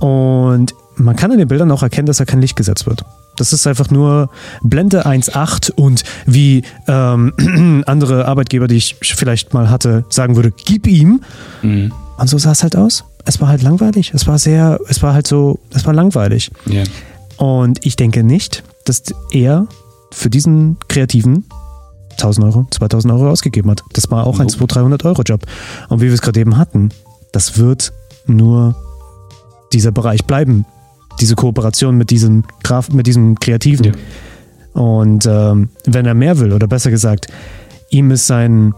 Und 0.00 0.74
man 0.96 1.16
kann 1.16 1.30
in 1.30 1.38
den 1.38 1.48
Bildern 1.48 1.70
auch 1.70 1.82
erkennen, 1.82 2.06
dass 2.06 2.16
da 2.18 2.24
kein 2.24 2.40
Licht 2.40 2.56
gesetzt 2.56 2.86
wird. 2.86 3.04
Das 3.36 3.52
ist 3.52 3.66
einfach 3.66 3.90
nur 3.90 4.28
Blende 4.62 5.06
1.8 5.06 5.70
und 5.72 6.02
wie 6.26 6.62
ähm, 6.88 7.82
andere 7.86 8.26
Arbeitgeber, 8.26 8.66
die 8.66 8.76
ich 8.76 8.96
vielleicht 9.00 9.54
mal 9.54 9.70
hatte, 9.70 10.04
sagen 10.10 10.36
würde, 10.36 10.50
gib 10.50 10.86
ihm. 10.86 11.22
Mhm. 11.62 11.92
Und 12.18 12.28
so 12.28 12.36
sah 12.38 12.52
es 12.52 12.62
halt 12.62 12.76
aus. 12.76 13.04
Es 13.24 13.40
war 13.40 13.48
halt 13.48 13.62
langweilig. 13.62 14.12
Es 14.14 14.26
war 14.26 14.38
sehr, 14.38 14.78
es 14.88 15.02
war 15.02 15.14
halt 15.14 15.26
so, 15.26 15.60
es 15.72 15.86
war 15.86 15.94
langweilig. 15.94 16.50
Ja. 16.66 16.82
Und 17.40 17.86
ich 17.86 17.96
denke 17.96 18.22
nicht, 18.22 18.62
dass 18.84 19.02
er 19.30 19.66
für 20.12 20.28
diesen 20.28 20.76
Kreativen 20.88 21.46
1000 22.10 22.44
Euro, 22.44 22.66
2000 22.70 23.14
Euro 23.14 23.30
ausgegeben 23.30 23.70
hat. 23.70 23.82
Das 23.94 24.10
war 24.10 24.26
auch 24.26 24.40
ein 24.40 24.46
Nope. 24.46 24.68
200, 24.68 24.76
300 24.76 25.04
Euro 25.06 25.22
Job. 25.22 25.40
Und 25.88 26.02
wie 26.02 26.06
wir 26.06 26.12
es 26.12 26.20
gerade 26.20 26.38
eben 26.38 26.58
hatten, 26.58 26.90
das 27.32 27.56
wird 27.56 27.94
nur 28.26 28.76
dieser 29.72 29.90
Bereich 29.90 30.26
bleiben. 30.26 30.66
Diese 31.18 31.34
Kooperation 31.34 31.96
mit 31.96 32.10
diesem, 32.10 32.44
Graf, 32.62 32.90
mit 32.90 33.06
diesem 33.06 33.40
Kreativen. 33.40 33.86
Ja. 33.86 33.92
Und 34.74 35.24
ähm, 35.24 35.70
wenn 35.86 36.04
er 36.04 36.14
mehr 36.14 36.38
will, 36.40 36.52
oder 36.52 36.68
besser 36.68 36.90
gesagt, 36.90 37.28
ihm 37.88 38.10
ist 38.10 38.26
sein, 38.26 38.74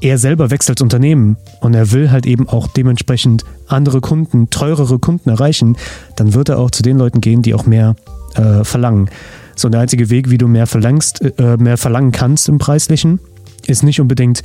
er 0.00 0.18
selber 0.18 0.50
wächst 0.50 0.68
als 0.70 0.80
Unternehmen 0.80 1.36
und 1.60 1.74
er 1.74 1.92
will 1.92 2.10
halt 2.10 2.26
eben 2.26 2.48
auch 2.48 2.68
dementsprechend 2.68 3.44
andere 3.66 4.00
Kunden, 4.00 4.50
teurere 4.50 4.98
Kunden 4.98 5.30
erreichen, 5.30 5.76
dann 6.16 6.34
wird 6.34 6.48
er 6.48 6.58
auch 6.58 6.70
zu 6.70 6.82
den 6.82 6.98
Leuten 6.98 7.20
gehen, 7.20 7.42
die 7.42 7.54
auch 7.54 7.66
mehr 7.66 7.96
äh, 8.34 8.64
verlangen. 8.64 9.10
So, 9.54 9.68
der 9.68 9.80
einzige 9.80 10.10
Weg, 10.10 10.30
wie 10.30 10.38
du 10.38 10.48
mehr 10.48 10.66
verlangst, 10.66 11.22
äh, 11.38 11.56
mehr 11.56 11.78
verlangen 11.78 12.12
kannst 12.12 12.48
im 12.48 12.58
Preislichen, 12.58 13.20
ist 13.66 13.82
nicht 13.82 14.00
unbedingt 14.00 14.42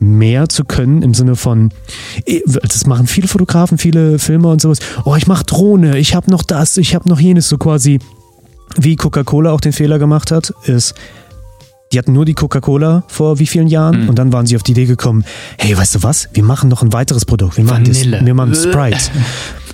mehr 0.00 0.48
zu 0.48 0.64
können 0.64 1.02
im 1.02 1.14
Sinne 1.14 1.36
von, 1.36 1.70
eh, 2.26 2.40
das 2.46 2.86
machen 2.86 3.06
viele 3.06 3.28
Fotografen, 3.28 3.78
viele 3.78 4.18
Filmer 4.18 4.50
und 4.50 4.60
sowas. 4.60 4.78
Oh, 5.04 5.14
ich 5.14 5.26
mache 5.26 5.44
Drohne, 5.44 5.98
ich 5.98 6.14
habe 6.14 6.30
noch 6.30 6.42
das, 6.42 6.76
ich 6.78 6.94
habe 6.94 7.08
noch 7.08 7.20
jenes, 7.20 7.48
so 7.48 7.58
quasi 7.58 8.00
wie 8.76 8.96
Coca-Cola 8.96 9.52
auch 9.52 9.60
den 9.60 9.72
Fehler 9.72 9.98
gemacht 9.98 10.30
hat, 10.30 10.54
ist, 10.64 10.94
die 11.92 11.98
hatten 11.98 12.12
nur 12.12 12.24
die 12.24 12.34
Coca-Cola 12.34 13.02
vor 13.08 13.40
wie 13.40 13.46
vielen 13.46 13.66
Jahren 13.66 14.02
Mhm. 14.02 14.08
und 14.10 14.18
dann 14.18 14.32
waren 14.32 14.46
sie 14.46 14.54
auf 14.54 14.62
die 14.62 14.72
Idee 14.72 14.86
gekommen, 14.86 15.24
hey, 15.58 15.76
weißt 15.76 15.96
du 15.96 16.02
was, 16.04 16.28
wir 16.32 16.44
machen 16.44 16.68
noch 16.68 16.82
ein 16.82 16.92
weiteres 16.92 17.24
Produkt. 17.24 17.56
Wir 17.56 17.64
machen, 17.64 17.84
das, 17.84 17.98
Vanille. 17.98 18.24
wir 18.24 18.34
machen 18.34 18.54
Sprite. 18.54 18.98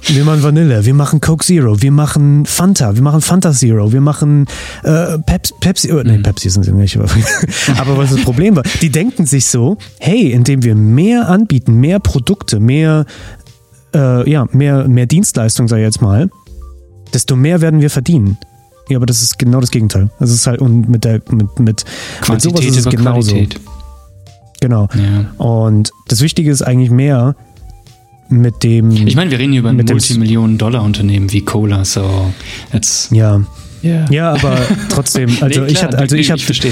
Wir 0.08 0.24
machen 0.24 0.42
Vanille, 0.42 0.84
wir 0.86 0.94
machen 0.94 1.20
Coke 1.20 1.44
Zero, 1.44 1.82
wir 1.82 1.90
machen 1.90 2.46
Fanta, 2.46 2.94
wir 2.94 3.02
machen 3.02 3.20
Fanta 3.20 3.52
Zero, 3.52 3.92
wir 3.92 4.00
machen 4.00 4.46
äh, 4.84 5.18
Pepsi, 5.18 5.52
Pepsi, 5.60 5.92
oh, 5.92 6.02
nee, 6.04 6.18
Pepsi 6.18 6.48
sind 6.48 6.62
sie 6.62 6.72
nicht. 6.72 6.96
Aber, 6.96 7.08
aber 7.78 7.98
was 7.98 8.10
das 8.10 8.22
Problem 8.22 8.54
war, 8.56 8.62
die 8.80 8.90
denken 8.90 9.26
sich 9.26 9.46
so, 9.46 9.76
hey, 9.98 10.30
indem 10.30 10.62
wir 10.62 10.74
mehr 10.76 11.28
anbieten, 11.28 11.74
mehr 11.80 11.98
Produkte, 11.98 12.60
mehr, 12.60 13.04
äh, 13.94 14.30
ja, 14.30 14.46
mehr, 14.52 14.86
mehr 14.88 15.06
Dienstleistung, 15.06 15.66
sag 15.68 15.78
ich 15.78 15.82
jetzt 15.84 16.00
mal, 16.00 16.30
desto 17.12 17.34
mehr 17.36 17.60
werden 17.60 17.80
wir 17.80 17.90
verdienen. 17.90 18.38
Ja, 18.88 18.98
aber 18.98 19.06
das 19.06 19.22
ist 19.22 19.38
genau 19.38 19.60
das 19.60 19.70
Gegenteil. 19.70 20.10
Das 20.20 20.30
ist 20.30 20.46
halt, 20.46 20.60
und 20.60 20.88
mit 20.88 21.04
der, 21.04 21.20
mit, 21.30 21.58
mit, 21.58 21.58
mit 21.58 21.80
sowas 21.80 22.20
Quantität 22.20 22.70
ist 22.70 22.76
es 22.78 22.84
genauso. 22.84 23.32
Qualität. 23.32 23.60
Genau. 24.60 24.88
Ja. 24.94 25.44
Und 25.44 25.90
das 26.08 26.20
Wichtige 26.20 26.50
ist 26.50 26.62
eigentlich 26.62 26.90
mehr 26.90 27.34
mit 28.28 28.62
dem. 28.62 28.90
Ich 28.90 29.16
meine, 29.16 29.30
wir 29.30 29.38
reden 29.38 29.52
hier 29.52 29.60
über 29.60 29.70
ein 29.70 29.76
Multimillionen-Dollar-Unternehmen 29.76 31.32
wie 31.32 31.42
Cola, 31.42 31.84
so 31.84 32.32
jetzt. 32.72 33.12
ja. 33.12 33.40
Yeah. 33.84 34.10
Ja, 34.10 34.32
aber 34.32 34.58
trotzdem, 34.88 35.30
also 35.40 35.60
Nee, 35.60 35.66
ich 35.68 35.74
klar, 35.74 35.88
hatte, 35.88 35.98
also 35.98 36.16
nee, 36.16 36.22
ich 36.22 36.30
habe 36.30 36.40
ich 36.40 36.62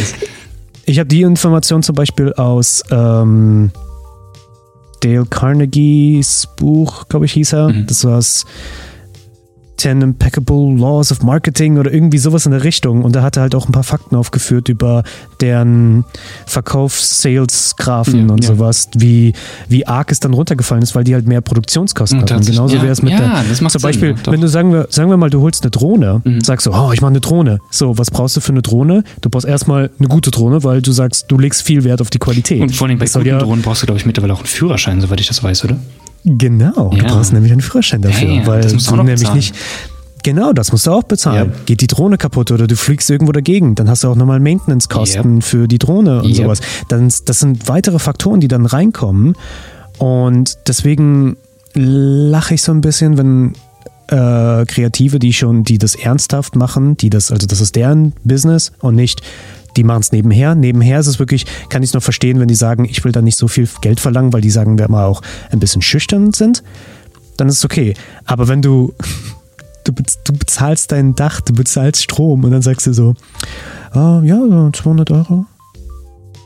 ich 0.87 0.99
habe 0.99 1.07
die 1.07 1.23
Information 1.23 1.83
zum 1.83 1.95
Beispiel 1.95 2.33
aus 2.33 2.83
ähm, 2.91 3.71
Dale 5.01 5.27
Carnegies 5.29 6.49
Buch, 6.57 7.07
glaube 7.09 7.27
ich, 7.27 7.33
hieß 7.33 7.53
er. 7.53 7.69
Mhm. 7.69 7.87
Das 7.87 8.05
war 8.05 8.21
10 9.77 10.03
Impeccable 10.03 10.75
Laws 10.77 11.11
of 11.13 11.23
Marketing 11.23 11.79
oder 11.79 11.93
irgendwie 11.93 12.19
sowas 12.19 12.47
in 12.47 12.53
der 12.53 12.63
Richtung. 12.65 13.03
Und 13.05 13.15
da 13.17 13.23
hat 13.23 13.37
er 13.37 13.43
halt 13.43 13.55
auch 13.55 13.69
ein 13.69 13.73
paar 13.73 13.83
Fakten 13.83 14.17
aufgeführt 14.17 14.69
über 14.69 15.03
deren 15.41 16.05
Verkaufs-Sales-Graphen 16.47 18.27
Ja, 18.29 18.33
und 18.33 18.45
ja. 18.45 18.49
sowas, 18.55 18.89
wie, 18.97 19.33
wie 19.69 19.87
arg 19.87 20.11
es 20.13 20.21
dann 20.21 20.33
runtergefallen 20.35 20.83
ist, 20.83 20.95
weil 20.95 21.05
die 21.05 21.15
halt 21.15 21.27
mehr 21.27 21.41
Produktionskosten 21.41 22.21
hatten. 22.23 22.45
Genauso 22.45 22.77
ja, 22.77 22.83
wäre 22.83 22.93
es 22.93 23.03
mit 23.03 23.13
ja, 23.13 23.43
der, 23.43 23.55
zum 23.55 23.69
Sinn, 23.69 23.81
Beispiel, 23.83 24.15
doch. 24.23 24.33
wenn 24.33 24.41
du 24.41 24.49
sagen 24.49 24.73
wir, 24.73 24.87
sagen 24.91 25.11
wir 25.11 25.17
mal, 25.17 25.31
du 25.31 25.41
holst 25.41 25.63
eine 25.65 25.71
Drohne, 25.71 26.21
Mhm. 26.25 26.41
sagst 26.41 26.67
du, 26.67 26.73
oh, 26.73 26.93
ich 26.93 27.01
mache 27.01 27.11
eine 27.11 27.21
Drohne. 27.21 27.59
So, 27.71 27.99
was 27.99 28.11
brauchst 28.11 28.37
du 28.37 28.41
für 28.41 28.53
eine 28.53 28.63
Drohne? 28.63 29.05
Du 29.21 29.29
brauchst 29.31 29.47
erstmal 29.47 29.91
eine 29.99 30.09
gute 30.09 30.31
Drohne, 30.31 30.63
weil 30.65 30.83
du 30.83 30.93
sagst, 30.93 31.27
du 31.29 31.39
legst 31.39 31.63
viel 31.63 31.85
Wert 31.85 32.01
auf 32.01 32.11
die 32.11 32.19
Qualität. 32.19 32.61
Und 32.63 32.75
vor 32.75 32.87
allem 32.89 32.99
bei 32.99 33.05
Das 33.07 33.15
guten 33.15 33.39
Drohnen 33.39 33.63
brauchst 33.63 33.83
du, 33.83 33.87
glaube 33.87 33.99
ich, 33.99 34.07
mittlerweile 34.07 34.33
auch 34.35 34.39
einen 34.39 34.47
Führerschein, 34.47 35.01
soweit 35.01 35.21
ich 35.21 35.29
das 35.29 35.43
weiß, 35.43 35.65
oder? 35.65 35.77
Genau, 36.25 36.91
du 36.91 36.97
Ja. 36.97 37.05
brauchst 37.07 37.33
nämlich 37.33 37.53
einen 37.53 37.61
Führerschein 37.61 38.01
dafür, 38.03 38.29
Ja, 38.29 38.35
ja, 38.41 38.47
weil 38.47 38.63
das 38.63 38.73
du 38.73 38.79
du 38.91 38.97
nämlich 38.97 39.21
bezahlen. 39.21 39.37
nicht. 39.37 39.55
Genau, 40.23 40.55
das 40.55 40.73
musst 40.73 40.87
du 40.87 40.91
auch 40.91 41.03
bezahlen. 41.03 41.53
Geht 41.67 41.83
die 41.83 41.87
Drohne 41.87 42.17
kaputt 42.17 42.51
oder 42.51 42.67
du 42.67 42.77
fliegst 42.77 43.11
irgendwo 43.11 43.33
dagegen, 43.33 43.75
dann 43.75 43.91
hast 43.91 44.05
du 44.05 44.09
auch 44.09 44.17
nochmal 44.17 44.41
Maintenance-Kosten 44.41 45.43
für 45.43 45.69
die 45.69 45.79
Drohne 45.79 46.23
und 46.23 46.35
sowas. 46.35 46.61
Dann, 46.89 47.13
das 47.27 47.41
sind 47.41 47.69
weitere 47.69 47.99
Faktoren, 47.99 48.41
die 48.41 48.49
dann 48.49 48.65
reinkommen. 48.65 49.35
Und 49.99 50.57
deswegen 50.67 51.37
lache 51.75 52.55
ich 52.55 52.63
so 52.63 52.73
ein 52.73 52.81
bisschen, 52.81 53.19
wenn 53.19 53.53
äh, 54.09 54.65
Kreative, 54.65 55.19
die 55.19 55.35
schon, 55.35 55.63
die 55.63 55.77
das 55.77 55.95
ernsthaft 55.95 56.57
machen, 56.57 56.97
die 56.97 57.11
das, 57.11 57.31
also 57.31 57.47
das 57.47 57.61
ist 57.61 57.77
deren 57.77 58.15
Business 58.25 58.73
und 58.81 58.95
nicht, 58.95 59.21
die 59.77 59.85
machen 59.85 60.01
es 60.01 60.13
nebenher. 60.13 60.55
Nebenher 60.55 61.01
ist 61.01 61.07
es 61.07 61.19
wirklich, 61.19 61.47
kann 61.69 61.83
ich 61.83 61.91
es 61.91 61.95
noch 61.95 62.03
verstehen, 62.03 62.41
wenn 62.41 62.49
die 62.49 62.55
sagen, 62.55 62.85
ich 62.85 63.05
will 63.05 63.13
da 63.13 63.23
nicht 63.23 63.37
so 63.39 63.49
viel 63.49 63.69
Geld 63.81 64.01
verlangen, 64.01 64.33
weil 64.33 64.41
die 64.41 64.51
sagen, 64.51 64.79
wir 64.79 64.89
mal 64.91 65.05
auch 65.07 65.23
ein 65.51 65.59
bisschen 65.61 65.83
schüchtern 65.83 66.33
sind, 66.33 66.63
dann 67.37 67.49
ist 67.49 67.59
es 67.59 67.65
okay. 67.65 67.95
Aber 68.25 68.49
wenn 68.49 68.63
du, 68.63 68.93
du, 69.85 69.93
du 69.93 70.33
bezahlst 70.33 70.93
dein 70.93 71.15
Dach, 71.15 71.41
du 71.41 71.53
bezahlst 71.53 72.03
Strom 72.03 72.45
und 72.45 72.51
dann 72.51 72.63
sagst 72.63 72.87
du 72.87 72.93
so, 72.95 73.15
ah, 73.93 74.21
ja, 74.25 74.39
so 74.39 74.71
200 74.73 75.11
Euro. 75.11 75.47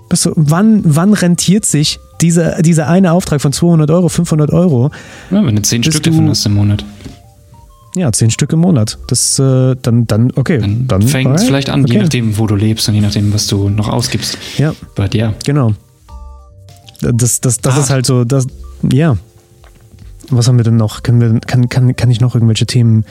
Bist 0.09 0.25
du, 0.25 0.33
wann, 0.37 0.81
wann 0.85 1.13
rentiert 1.13 1.67
sich 1.67 2.01
dieser, 2.23 2.63
dieser 2.63 2.89
eine 2.89 3.13
Auftrag 3.13 3.41
von 3.43 3.53
200 3.53 3.91
Euro, 3.91 4.09
500 4.09 4.51
Euro? 4.53 4.91
Ja, 5.31 5.45
wenn 5.45 5.55
du 5.55 5.63
zehn 5.63 5.83
Bist 5.83 5.93
Stück 5.93 6.05
du- 6.05 6.11
davon 6.11 6.29
hast 6.31 6.47
im 6.47 6.55
Monat. 6.55 6.85
Ja, 7.99 8.13
zehn 8.13 8.31
Stück 8.31 8.53
im 8.53 8.61
Monat. 8.61 8.97
Das, 9.09 9.39
äh, 9.39 9.75
dann, 9.83 10.07
dann, 10.07 10.31
okay. 10.37 10.59
Dann, 10.59 10.87
Dann, 10.87 11.03
fängt 11.03 11.35
es 11.35 11.45
vielleicht 11.45 11.69
an, 11.69 11.83
okay. 11.83 11.95
je 11.95 11.99
nachdem, 12.01 12.39
wo 12.39 12.47
du 12.47 12.55
lebst 12.55 12.89
und 12.89 12.95
je 12.95 13.01
nachdem, 13.01 13.33
was 13.35 13.47
du 13.49 13.69
noch 13.69 13.89
ausgibst. 13.89 14.39
Ja, 14.57 14.73
But 14.95 15.15
ja. 15.15 15.35
genau. 15.45 15.75
Das, 17.01 17.41
das, 17.41 17.59
das 17.59 17.77
Ah. 17.77 17.81
ist 17.81 17.91
halt 17.91 18.07
so, 18.07 18.25
das, 18.25 18.47
ja. 18.93 19.17
Was 20.31 20.47
haben 20.47 20.59
wir 20.59 20.65
denn 20.65 20.77
noch? 20.77 21.03
Können 21.03 21.21
wir, 21.21 21.41
kann, 21.41 21.69
kann, 21.69 21.97
kann 21.97 22.11
ich 22.11 22.21
noch 22.21 22.35
irgendwelche 22.35 22.67
Themen, 22.67 23.05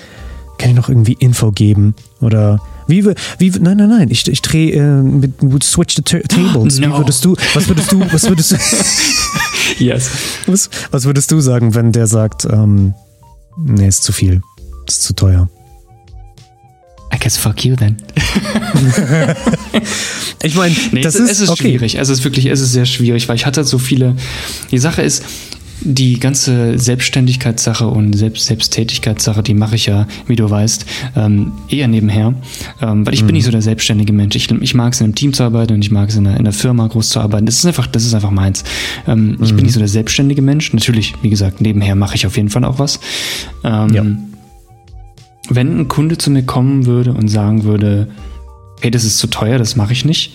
kann 0.60 0.70
ich 0.70 0.76
noch 0.76 0.88
irgendwie 0.90 1.18
Info 1.20 1.52
geben? 1.52 1.96
Oder 2.22 2.60
wie, 2.88 3.04
wie, 3.06 3.50
nein, 3.60 3.78
nein, 3.78 3.90
nein, 3.90 4.08
ich, 4.12 4.28
ich 4.28 4.42
drehe, 4.42 4.72
äh, 4.74 5.02
mit, 5.02 5.64
switch 5.64 5.96
the 5.96 6.02
ta- 6.04 6.20
tables. 6.28 6.80
Wie 6.80 6.88
No. 6.88 6.98
würdest 7.00 7.26
du, 7.26 7.36
was 7.54 7.68
würdest 7.68 7.92
du, 7.92 8.00
was 8.12 8.30
würdest 8.30 8.52
du, 8.52 8.56
Yes. 9.84 10.10
was, 10.46 10.70
was 10.92 11.06
würdest 11.06 11.32
du 11.32 11.40
sagen, 11.42 11.74
wenn 11.76 11.92
der 11.92 12.08
sagt, 12.08 12.46
ähm, 12.50 12.94
nee, 13.58 13.88
ist 13.88 14.04
zu 14.04 14.12
viel, 14.14 14.42
ist 14.90 15.04
zu 15.04 15.14
teuer? 15.14 15.50
I 17.14 17.18
guess 17.20 17.38
fuck 17.38 17.64
you 17.64 17.76
then. 17.76 17.98
Ich 20.44 20.56
meine, 20.56 20.76
Nee, 20.92 21.02
das 21.02 21.16
es, 21.16 21.22
ist, 21.22 21.32
es 21.32 21.40
ist 21.42 21.50
okay. 21.50 21.64
schwierig. 21.64 21.96
Es 21.98 22.10
ist 22.10 22.24
wirklich, 22.24 22.46
es 22.48 22.62
ist 22.62 22.72
sehr 22.72 22.86
schwierig, 22.86 23.28
weil 23.28 23.36
ich 23.36 23.46
hatte 23.46 23.64
so 23.64 23.78
viele. 23.80 24.16
Die 24.72 24.78
Sache 24.78 25.02
ist, 25.02 25.24
die 25.82 26.20
ganze 26.20 26.78
Selbstständigkeitssache 26.78 27.88
und 27.88 28.14
Selbst 28.14 28.46
Selbsttätigkeitssache, 28.48 29.42
die 29.44 29.54
mache 29.54 29.76
ich 29.76 29.86
ja, 29.88 30.08
wie 30.28 30.36
du 30.36 30.50
weißt, 30.50 30.86
ähm, 31.16 31.54
eher 31.70 31.88
nebenher. 31.88 32.34
Ähm, 32.82 33.06
weil 33.06 33.14
ich 33.14 33.24
bin 33.24 33.34
nicht 33.36 33.46
so 33.46 33.52
der 33.52 33.62
selbstständige 33.62 34.12
Mensch. 34.14 34.36
Ich, 34.36 34.50
ich 34.52 34.74
mag 34.76 34.94
es 34.94 35.00
in 35.02 35.06
einem 35.06 35.16
Team 35.16 35.34
zu 35.34 35.44
arbeiten 35.44 35.74
und 35.74 35.84
ich 35.84 35.92
mag 35.92 36.10
es 36.10 36.16
in 36.16 36.26
einer, 36.28 36.36
in 36.36 36.42
einer 36.42 36.54
Firma 36.54 36.86
groß 36.88 37.10
zu 37.10 37.20
arbeiten. 37.20 37.46
Das 37.46 37.56
ist 37.58 37.66
einfach, 37.66 37.88
das 37.88 38.06
ist 38.06 38.14
einfach 38.14 38.32
meins. 38.32 38.64
Ähm, 39.08 39.38
Ich 39.42 39.54
bin 39.56 39.66
nicht 39.66 39.74
so 39.74 39.80
der 39.80 39.88
selbstständige 39.88 40.42
Mensch. 40.42 40.74
Natürlich, 40.74 41.14
wie 41.22 41.30
gesagt, 41.30 41.62
nebenher 41.62 41.96
mache 41.96 42.16
ich 42.16 42.26
auf 42.28 42.38
jeden 42.38 42.50
Fall 42.50 42.66
auch 42.66 42.80
was. 42.80 43.00
Ähm, 43.64 43.94
Ja. 43.94 44.06
Wenn 45.50 45.80
ein 45.80 45.88
Kunde 45.88 46.18
zu 46.18 46.30
mir 46.32 46.44
kommen 46.44 46.86
würde 46.86 47.14
und 47.14 47.28
sagen 47.30 47.64
würde, 47.64 48.08
hey, 48.82 48.92
das 48.92 49.04
ist 49.04 49.18
zu 49.18 49.28
teuer, 49.28 49.58
das 49.58 49.76
mache 49.76 49.94
ich 49.94 50.06
nicht, 50.06 50.34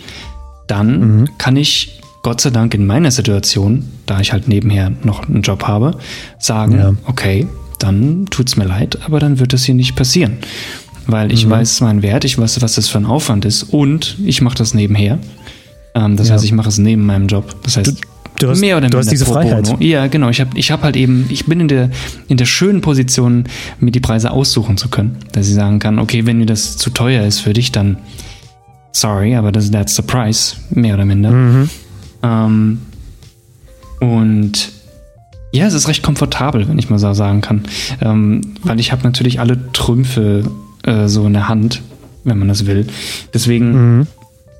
dann 0.66 1.28
kann 1.38 1.56
ich 1.56 2.00
Gott 2.22 2.40
sei 2.40 2.50
Dank 2.50 2.72
in 2.74 2.86
meiner 2.86 3.10
Situation, 3.10 3.84
da 4.06 4.20
ich 4.20 4.32
halt 4.32 4.46
nebenher 4.48 4.92
noch 5.02 5.28
einen 5.28 5.42
Job 5.42 5.64
habe, 5.64 5.98
sagen, 6.38 6.78
Ja. 6.78 6.92
okay, 7.06 7.46
dann 7.78 8.26
tut's 8.30 8.56
mir 8.56 8.64
leid, 8.64 8.98
aber 9.04 9.18
dann 9.18 9.38
wird 9.40 9.52
das 9.52 9.64
hier 9.64 9.74
nicht 9.74 9.96
passieren. 9.96 10.38
Weil 11.08 11.32
ich 11.32 11.48
weiß 11.50 11.80
meinen 11.80 12.02
Wert, 12.02 12.24
ich 12.24 12.38
weiß, 12.38 12.62
was 12.62 12.76
das 12.76 12.88
für 12.88 12.98
ein 12.98 13.06
Aufwand 13.06 13.44
ist 13.44 13.64
und 13.64 14.16
ich 14.24 14.40
mache 14.40 14.54
das 14.56 14.72
nebenher. 14.72 15.18
Ähm, 15.96 16.16
das 16.16 16.28
Ja. 16.28 16.34
heißt, 16.34 16.44
ich 16.44 16.52
mache 16.52 16.68
es 16.68 16.78
neben 16.78 17.04
meinem 17.04 17.26
Job. 17.26 17.56
Das 17.64 17.76
heißt, 17.76 17.88
Du 17.88 18.06
hast, 18.40 18.60
mehr 18.60 18.76
oder 18.76 18.88
du 18.88 18.98
hast 18.98 19.10
diese 19.10 19.24
Freiheit. 19.26 19.64
Bono. 19.64 19.76
Ja, 19.80 20.06
genau. 20.08 20.28
Ich 20.28 20.40
habe 20.40 20.50
ich 20.58 20.70
hab 20.70 20.82
halt 20.82 20.96
eben, 20.96 21.26
ich 21.28 21.46
bin 21.46 21.60
in 21.60 21.68
der, 21.68 21.90
in 22.28 22.36
der 22.36 22.46
schönen 22.46 22.80
Position, 22.80 23.44
mir 23.80 23.90
die 23.90 24.00
Preise 24.00 24.30
aussuchen 24.30 24.76
zu 24.76 24.88
können. 24.88 25.16
Dass 25.32 25.48
ich 25.48 25.54
sagen 25.54 25.78
kann, 25.78 25.98
okay, 25.98 26.26
wenn 26.26 26.38
mir 26.38 26.46
das 26.46 26.76
zu 26.76 26.90
teuer 26.90 27.24
ist 27.24 27.40
für 27.40 27.52
dich, 27.52 27.72
dann 27.72 27.98
sorry, 28.92 29.34
aber 29.36 29.52
das, 29.52 29.70
that's 29.70 29.96
the 29.96 30.02
price, 30.02 30.56
mehr 30.70 30.94
oder 30.94 31.04
minder. 31.04 31.30
Mhm. 31.30 31.70
Ähm, 32.22 32.78
und 34.00 34.72
ja, 35.52 35.66
es 35.66 35.74
ist 35.74 35.88
recht 35.88 36.02
komfortabel, 36.02 36.68
wenn 36.68 36.78
ich 36.78 36.88
mal 36.90 36.98
so 36.98 37.12
sagen 37.12 37.40
kann. 37.40 37.62
Ähm, 38.00 38.40
weil 38.62 38.80
ich 38.80 38.90
habe 38.92 39.02
natürlich 39.02 39.38
alle 39.40 39.72
Trümpfe 39.72 40.44
äh, 40.84 41.08
so 41.08 41.26
in 41.26 41.34
der 41.34 41.48
Hand, 41.48 41.82
wenn 42.24 42.38
man 42.38 42.48
das 42.48 42.66
will. 42.66 42.86
Deswegen 43.34 43.98
Mhm. 43.98 44.06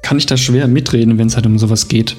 kann 0.03 0.19
ich 0.19 0.27
da 0.27 0.37
schwer 0.37 0.69
mitreden, 0.69 1.19
wenn 1.19 1.29
es 1.29 1.37
halt 1.37 1.47
um 1.47 1.59
sowas 1.59 1.89
geht. 1.89 2.17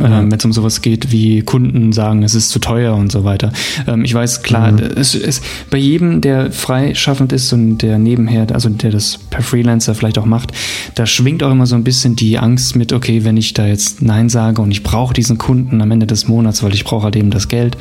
Ja. 0.00 0.20
Ähm, 0.20 0.30
wenn 0.30 0.38
es 0.38 0.44
um 0.44 0.52
sowas 0.52 0.82
geht, 0.82 1.12
wie 1.12 1.42
Kunden 1.42 1.92
sagen, 1.92 2.22
es 2.22 2.34
ist 2.34 2.50
zu 2.50 2.58
teuer 2.58 2.94
und 2.94 3.12
so 3.12 3.24
weiter. 3.24 3.52
Ähm, 3.86 4.04
ich 4.04 4.14
weiß, 4.14 4.42
klar, 4.42 4.72
Mhm. 4.72 4.78
es, 4.96 5.14
es, 5.14 5.40
bei 5.70 5.78
jedem, 5.78 6.20
der 6.20 6.50
freischaffend 6.52 7.32
ist 7.32 7.52
und 7.52 7.78
der 7.78 7.98
nebenher, 7.98 8.46
also 8.52 8.68
der 8.68 8.90
das 8.90 9.18
per 9.30 9.42
Freelancer 9.42 9.94
vielleicht 9.94 10.18
auch 10.18 10.26
macht, 10.26 10.52
da 10.94 11.06
schwingt 11.06 11.42
auch 11.42 11.50
immer 11.50 11.66
so 11.66 11.74
ein 11.74 11.84
bisschen 11.84 12.16
die 12.16 12.38
Angst 12.38 12.76
mit, 12.76 12.92
okay, 12.92 13.24
wenn 13.24 13.36
ich 13.36 13.52
da 13.54 13.66
jetzt 13.66 14.02
Nein 14.02 14.28
sage 14.28 14.62
und 14.62 14.70
ich 14.70 14.82
brauche 14.82 15.12
diesen 15.14 15.38
Kunden 15.38 15.80
am 15.80 15.90
Ende 15.90 16.06
des 16.06 16.28
Monats, 16.28 16.62
weil 16.62 16.74
ich 16.74 16.84
brauche 16.84 17.04
halt 17.04 17.16
eben 17.16 17.30
das 17.30 17.48
Geld, 17.48 17.76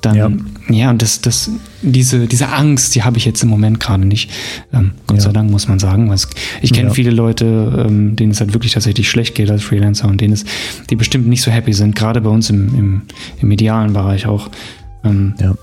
dann, 0.00 0.16
Ja. 0.16 0.30
Ja, 0.68 0.90
und 0.90 1.00
das, 1.02 1.20
das, 1.20 1.50
diese, 1.82 2.26
diese 2.26 2.48
Angst, 2.50 2.94
die 2.94 3.02
habe 3.02 3.16
ich 3.18 3.24
jetzt 3.24 3.42
im 3.42 3.48
Moment 3.48 3.80
gerade 3.80 4.04
nicht. 4.04 4.30
Ähm, 4.72 4.92
Gott 5.06 5.16
Ja. 5.18 5.22
sei 5.24 5.32
Dank, 5.32 5.50
muss 5.50 5.66
man 5.68 5.78
sagen. 5.78 6.08
weil 6.08 6.14
es- 6.16 6.28
Ich 6.62 6.72
kenne 6.72 6.88
Ja. 6.88 6.94
viele 6.94 7.10
Leute, 7.10 7.84
ähm, 7.88 8.16
denen 8.16 8.32
es 8.32 8.40
halt 8.40 8.52
wirklich 8.52 8.72
tatsächlich 8.72 9.08
schlecht 9.08 9.34
geht 9.34 9.50
als 9.50 9.62
Freelancer 9.62 10.08
und 10.08 10.20
denen 10.20 10.34
es, 10.34 10.44
die 10.90 10.96
bestimmt 10.96 11.26
nicht 11.26 11.42
so 11.42 11.50
happy 11.50 11.72
sind, 11.72 11.94
gerade 11.96 12.20
bei 12.20 12.30
uns 12.30 12.50
im, 12.50 12.68
im, 12.74 13.02
im 13.40 13.48
medialen 13.48 13.92
Bereich 13.92 14.26
auch. 14.26 14.50
Ähm, 15.04 15.34
Ja. 15.40 15.54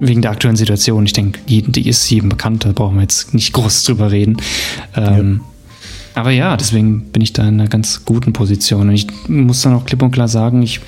Wegen 0.00 0.22
der 0.22 0.32
aktuellen 0.32 0.56
Situation. 0.56 1.06
Ich 1.06 1.12
denke, 1.12 1.38
die, 1.48 1.62
die 1.62 1.88
ist 1.88 2.08
jedem 2.10 2.28
bekannt, 2.28 2.64
da 2.64 2.72
brauchen 2.72 2.96
wir 2.96 3.02
jetzt 3.02 3.32
nicht 3.32 3.52
groß 3.52 3.84
drüber 3.84 4.10
reden. 4.10 4.36
Ähm, 4.96 5.40
Aber 6.16 6.30
ja, 6.30 6.56
deswegen 6.56 7.10
bin 7.10 7.22
ich 7.22 7.32
da 7.32 7.42
in 7.42 7.60
einer 7.60 7.68
ganz 7.68 8.04
guten 8.04 8.32
Position. 8.32 8.88
Und 8.88 8.94
ich 8.94 9.06
muss 9.28 9.62
dann 9.62 9.72
auch 9.74 9.84
klipp 9.84 10.00
und 10.02 10.10
klar 10.12 10.28
sagen, 10.28 10.62
ich 10.62 10.80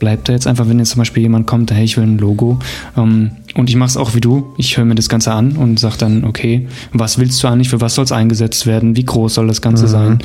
bleibt 0.00 0.28
da 0.28 0.32
jetzt 0.32 0.48
einfach, 0.48 0.68
wenn 0.68 0.80
jetzt 0.80 0.90
zum 0.90 0.98
Beispiel 0.98 1.22
jemand 1.22 1.46
kommt, 1.46 1.70
hey, 1.70 1.84
ich 1.84 1.96
will 1.96 2.04
ein 2.04 2.18
Logo 2.18 2.58
ähm, 2.96 3.30
und 3.54 3.70
ich 3.70 3.76
mache 3.76 3.90
es 3.90 3.96
auch 3.96 4.14
wie 4.16 4.20
du, 4.20 4.52
ich 4.58 4.76
höre 4.76 4.84
mir 4.84 4.96
das 4.96 5.08
Ganze 5.08 5.32
an 5.32 5.52
und 5.52 5.78
sage 5.78 5.98
dann, 5.98 6.24
okay, 6.24 6.66
was 6.92 7.18
willst 7.18 7.40
du 7.42 7.46
eigentlich, 7.46 7.68
für 7.68 7.80
was 7.80 7.94
soll 7.94 8.04
es 8.04 8.10
eingesetzt 8.10 8.66
werden, 8.66 8.96
wie 8.96 9.04
groß 9.04 9.34
soll 9.34 9.46
das 9.46 9.62
Ganze 9.62 9.84
mhm. 9.84 9.88
sein, 9.88 10.18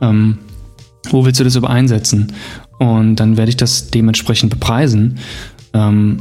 ähm, 0.00 0.38
wo 1.10 1.24
willst 1.24 1.38
du 1.38 1.44
das 1.44 1.54
über 1.54 1.70
einsetzen? 1.70 2.32
Und 2.78 3.16
dann 3.16 3.36
werde 3.36 3.50
ich 3.50 3.56
das 3.56 3.90
dementsprechend 3.90 4.50
bepreisen. 4.50 5.18
Ähm, 5.74 6.20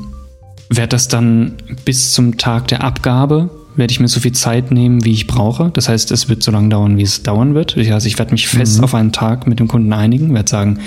werde 0.69 0.89
das 0.89 1.07
dann 1.07 1.53
bis 1.85 2.11
zum 2.13 2.37
Tag 2.37 2.67
der 2.67 2.83
Abgabe 2.83 3.49
werde 3.77 3.91
ich 3.91 3.99
mir 3.99 4.07
so 4.07 4.19
viel 4.19 4.31
Zeit 4.31 4.71
nehmen, 4.71 5.05
wie 5.05 5.11
ich 5.11 5.27
brauche. 5.27 5.69
Das 5.71 5.87
heißt, 5.87 6.11
es 6.11 6.29
wird 6.29 6.41
so 6.41 6.51
lange 6.51 6.69
dauern, 6.69 6.97
wie 6.97 7.03
es 7.03 7.21
dauern 7.23 7.53
wird. 7.53 7.77
Also 7.77 8.07
ich 8.07 8.17
werde 8.17 8.31
mich 8.31 8.47
fest 8.47 8.79
mhm. 8.79 8.83
auf 8.83 8.95
einen 8.95 9.11
Tag 9.11 9.45
mit 9.47 9.59
dem 9.59 9.67
Kunden 9.67 9.93
einigen, 9.93 10.33
werde 10.33 10.49
sagen, 10.49 10.79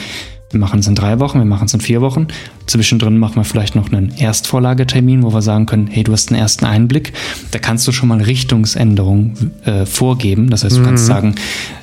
wir 0.51 0.59
machen 0.59 0.81
es 0.81 0.89
in 0.89 0.97
drei 0.97 1.21
Wochen, 1.21 1.39
wir 1.39 1.45
machen 1.45 1.67
es 1.67 1.75
in 1.75 1.81
vier 1.81 2.01
Wochen. 2.01 2.27
Zwischendrin 2.67 3.19
machen 3.19 3.37
wir 3.37 3.45
vielleicht 3.45 3.77
noch 3.77 3.93
einen 3.93 4.13
Erstvorlagetermin, 4.17 5.23
wo 5.23 5.33
wir 5.33 5.43
sagen 5.43 5.67
können, 5.67 5.87
hey, 5.87 6.03
du 6.03 6.13
hast 6.13 6.31
einen 6.31 6.41
ersten 6.41 6.65
Einblick. 6.65 7.13
Da 7.53 7.61
kannst 7.61 7.87
du 7.87 7.93
schon 7.93 8.09
mal 8.09 8.21
Richtungsänderungen 8.21 9.53
äh, 9.65 9.87
vorgeben. 9.87 10.51
Das 10.51 10.65
heißt, 10.65 10.77
du 10.77 10.81
mhm. 10.81 10.87
kannst 10.87 11.07
sagen, 11.07 11.35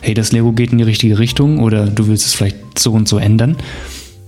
hey, 0.01 0.13
das 0.13 0.33
Lego 0.33 0.51
geht 0.51 0.73
in 0.73 0.79
die 0.79 0.83
richtige 0.83 1.17
Richtung 1.17 1.59
oder 1.59 1.87
du 1.87 2.07
willst 2.07 2.25
es 2.25 2.33
vielleicht 2.33 2.77
so 2.77 2.91
und 2.91 3.07
so 3.07 3.17
ändern. 3.17 3.55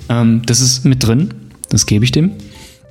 Ähm, 0.08 0.42
das 0.46 0.62
ist 0.62 0.86
mit 0.86 1.06
drin, 1.06 1.34
das 1.70 1.86
gebe 1.86 2.06
ich 2.06 2.12
dem. 2.12 2.32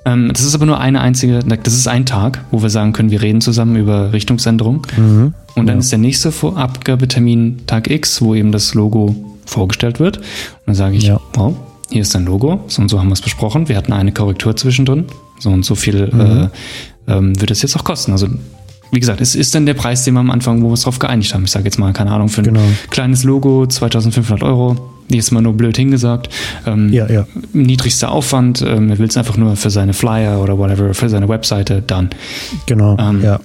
Ähm, 0.05 0.31
das 0.33 0.43
ist 0.43 0.55
aber 0.55 0.67
nur 0.67 0.79
eine 0.79 1.01
einzige, 1.01 1.41
das 1.41 1.75
ist 1.75 1.89
ein 1.89 2.05
Tag, 2.05 2.45
wo 2.51 2.63
wir 2.63 2.71
sagen 2.71 2.93
können, 2.93 3.11
wir 3.11 3.23
reden 3.23 3.41
zusammen 3.41 3.77
über 3.77 4.13
Richtungsänderung. 4.13 4.87
Mhm. 4.97 5.35
Und 5.55 5.67
dann 5.67 5.77
ja. 5.77 5.81
ist 5.81 5.93
der 5.93 5.99
nächste 5.99 6.31
Abgabetermin 6.55 7.67
Tag 7.67 7.91
X, 7.91 8.21
wo 8.21 8.35
eben 8.35 8.53
das 8.53 8.75
Logo 8.75 9.17
vorgestellt 9.49 10.01
wird. 10.01 10.19
Und 10.19 10.25
dann 10.67 10.75
sage 10.75 10.97
ich, 10.97 11.05
ja. 11.05 11.21
wow, 11.35 11.55
hier 11.91 12.03
ist 12.03 12.15
dein 12.15 12.25
Logo, 12.25 12.61
so 12.69 12.83
und 12.83 12.89
so 12.89 12.99
haben 12.99 13.09
wir 13.09 13.15
es 13.15 13.23
besprochen. 13.23 13.69
Wir 13.69 13.77
hatten 13.77 13.93
eine 13.93 14.13
Korrektur 14.13 14.57
zwischendrin. 14.57 15.07
So 15.39 15.51
und 15.51 15.65
so 15.65 15.75
viel 15.75 16.11
mhm. 16.13 16.51
äh, 17.07 17.13
ähm, 17.13 17.41
wird 17.41 17.51
es 17.51 17.63
jetzt 17.63 17.77
auch 17.77 17.85
kosten. 17.85 18.13
Also 18.13 18.29
wie 18.91 19.01
gesagt, 19.01 19.21
es 19.21 19.35
ist 19.35 19.55
dann 19.55 19.67
der 19.67 19.75
Preis, 19.75 20.05
den 20.05 20.15
wir 20.15 20.21
am 20.21 20.31
Anfang, 20.31 20.63
wo 20.63 20.67
wir 20.67 20.71
uns 20.71 20.83
drauf 20.83 20.99
geeinigt 20.99 21.35
haben. 21.35 21.45
Ich 21.45 21.51
sage 21.51 21.67
jetzt 21.67 21.79
mal, 21.79 21.93
keine 21.93 22.11
Ahnung, 22.11 22.29
für 22.29 22.41
ein 22.41 22.45
genau. 22.45 22.61
kleines 22.91 23.25
Logo 23.25 23.67
2500 23.67 24.43
Euro. 24.43 24.77
Jetzt 25.11 25.31
mal 25.31 25.41
nur 25.41 25.55
blöd 25.55 25.77
hingesagt. 25.77 26.29
Ähm, 26.67 26.93
ja, 26.93 27.09
ja. 27.11 27.27
Niedrigster 27.53 28.11
Aufwand. 28.11 28.63
Ähm, 28.63 28.91
er 28.91 28.99
will 28.99 29.09
es 29.09 29.17
einfach 29.17 29.37
nur 29.37 29.57
für 29.57 29.71
seine 29.71 29.95
Flyer 29.95 30.41
oder 30.41 30.59
whatever, 30.59 30.93
für 30.93 31.09
seine 31.09 31.29
Webseite, 31.29 31.83
dann. 31.87 32.11
Genau, 32.67 32.97
ähm, 32.99 33.23
ja. 33.23 33.41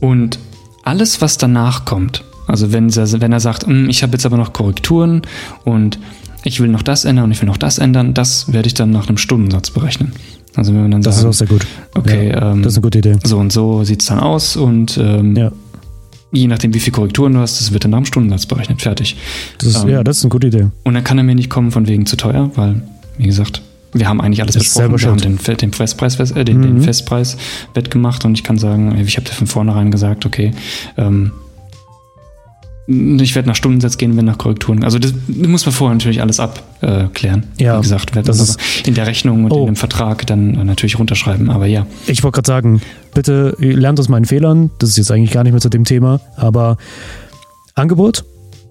Und 0.00 0.38
alles, 0.84 1.20
was 1.20 1.38
danach 1.38 1.84
kommt, 1.84 2.24
also 2.46 2.72
wenn, 2.72 2.94
wenn 2.94 3.32
er 3.32 3.40
sagt, 3.40 3.66
hm, 3.66 3.88
ich 3.88 4.02
habe 4.02 4.12
jetzt 4.12 4.26
aber 4.26 4.36
noch 4.36 4.52
Korrekturen 4.52 5.22
und 5.64 5.98
ich 6.44 6.60
will 6.60 6.68
noch 6.68 6.82
das 6.82 7.04
ändern 7.04 7.26
und 7.26 7.30
ich 7.32 7.40
will 7.40 7.48
noch 7.48 7.56
das 7.56 7.78
ändern, 7.78 8.14
das 8.14 8.52
werde 8.52 8.66
ich 8.66 8.74
dann 8.74 8.90
nach 8.90 9.08
einem 9.08 9.18
Stundensatz 9.18 9.70
berechnen. 9.70 10.12
Also 10.54 10.74
wenn 10.74 10.82
man 10.82 10.90
dann 10.90 11.02
das 11.02 11.16
sagen, 11.16 11.30
ist 11.30 11.36
auch 11.36 11.38
sehr 11.38 11.48
gut. 11.48 11.66
Okay, 11.94 12.30
ja, 12.30 12.52
ähm, 12.52 12.62
das 12.62 12.72
ist 12.72 12.78
eine 12.78 12.82
gute 12.82 12.98
Idee. 12.98 13.16
So 13.24 13.38
und 13.38 13.52
so 13.52 13.84
sieht 13.84 14.02
es 14.02 14.08
dann 14.08 14.20
aus 14.20 14.56
und 14.56 14.98
ähm, 14.98 15.36
ja. 15.36 15.52
je 16.32 16.46
nachdem, 16.46 16.74
wie 16.74 16.80
viele 16.80 16.92
Korrekturen 16.92 17.32
du 17.34 17.40
hast, 17.40 17.60
das 17.60 17.72
wird 17.72 17.84
dann 17.84 17.92
nach 17.92 17.98
dem 17.98 18.06
Stundensatz 18.06 18.46
berechnet. 18.46 18.82
Fertig. 18.82 19.16
Das 19.58 19.68
ist, 19.68 19.82
ähm, 19.84 19.90
ja, 19.90 20.04
das 20.04 20.18
ist 20.18 20.24
eine 20.24 20.30
gute 20.30 20.48
Idee. 20.48 20.68
Und 20.84 20.94
dann 20.94 21.04
kann 21.04 21.16
er 21.16 21.24
mir 21.24 21.34
nicht 21.34 21.48
kommen 21.48 21.70
von 21.70 21.88
wegen 21.88 22.06
zu 22.06 22.16
teuer, 22.16 22.50
weil, 22.54 22.82
wie 23.16 23.26
gesagt, 23.26 23.62
wir 23.94 24.08
haben 24.08 24.20
eigentlich 24.20 24.42
alles 24.42 24.54
das 24.54 24.64
besprochen. 24.64 25.00
Wir 25.00 25.08
haben 25.08 25.38
den, 25.38 25.56
den, 25.56 25.72
Festpreis, 25.72 26.18
äh, 26.18 26.44
den, 26.44 26.58
mhm. 26.58 26.62
den 26.62 26.80
Festpreis 26.82 27.36
wettgemacht 27.74 28.24
und 28.24 28.34
ich 28.34 28.44
kann 28.44 28.58
sagen, 28.58 28.98
ich 28.98 29.16
habe 29.16 29.26
dir 29.26 29.34
von 29.34 29.46
vornherein 29.46 29.90
gesagt, 29.90 30.26
okay, 30.26 30.52
ähm, 30.96 31.32
ich 32.86 33.34
werde 33.34 33.48
nach 33.48 33.54
Stundensatz 33.54 33.96
gehen, 33.96 34.16
wenn 34.16 34.24
nach 34.24 34.38
Korrekturen. 34.38 34.82
Also 34.82 34.98
das 34.98 35.14
muss 35.28 35.64
man 35.64 35.72
vorher 35.72 35.94
natürlich 35.94 36.20
alles 36.20 36.40
abklären. 36.40 37.44
Äh, 37.58 37.64
ja, 37.64 37.78
Wie 37.78 37.82
gesagt, 37.82 38.14
werde 38.14 38.26
das 38.26 38.40
ist 38.40 38.58
in 38.86 38.94
der 38.94 39.06
Rechnung 39.06 39.44
und 39.44 39.52
oh. 39.52 39.60
in 39.60 39.66
dem 39.66 39.76
Vertrag 39.76 40.26
dann 40.26 40.54
äh, 40.54 40.64
natürlich 40.64 40.98
runterschreiben. 40.98 41.48
Aber 41.50 41.66
ja. 41.66 41.86
Ich 42.06 42.24
wollte 42.24 42.36
gerade 42.36 42.46
sagen, 42.46 42.82
bitte 43.14 43.54
lernt 43.58 44.00
aus 44.00 44.08
meinen 44.08 44.24
Fehlern. 44.24 44.70
Das 44.78 44.90
ist 44.90 44.96
jetzt 44.96 45.12
eigentlich 45.12 45.30
gar 45.30 45.44
nicht 45.44 45.52
mehr 45.52 45.60
zu 45.60 45.68
dem 45.68 45.84
Thema. 45.84 46.20
Aber 46.36 46.76
Angebot, 47.74 48.24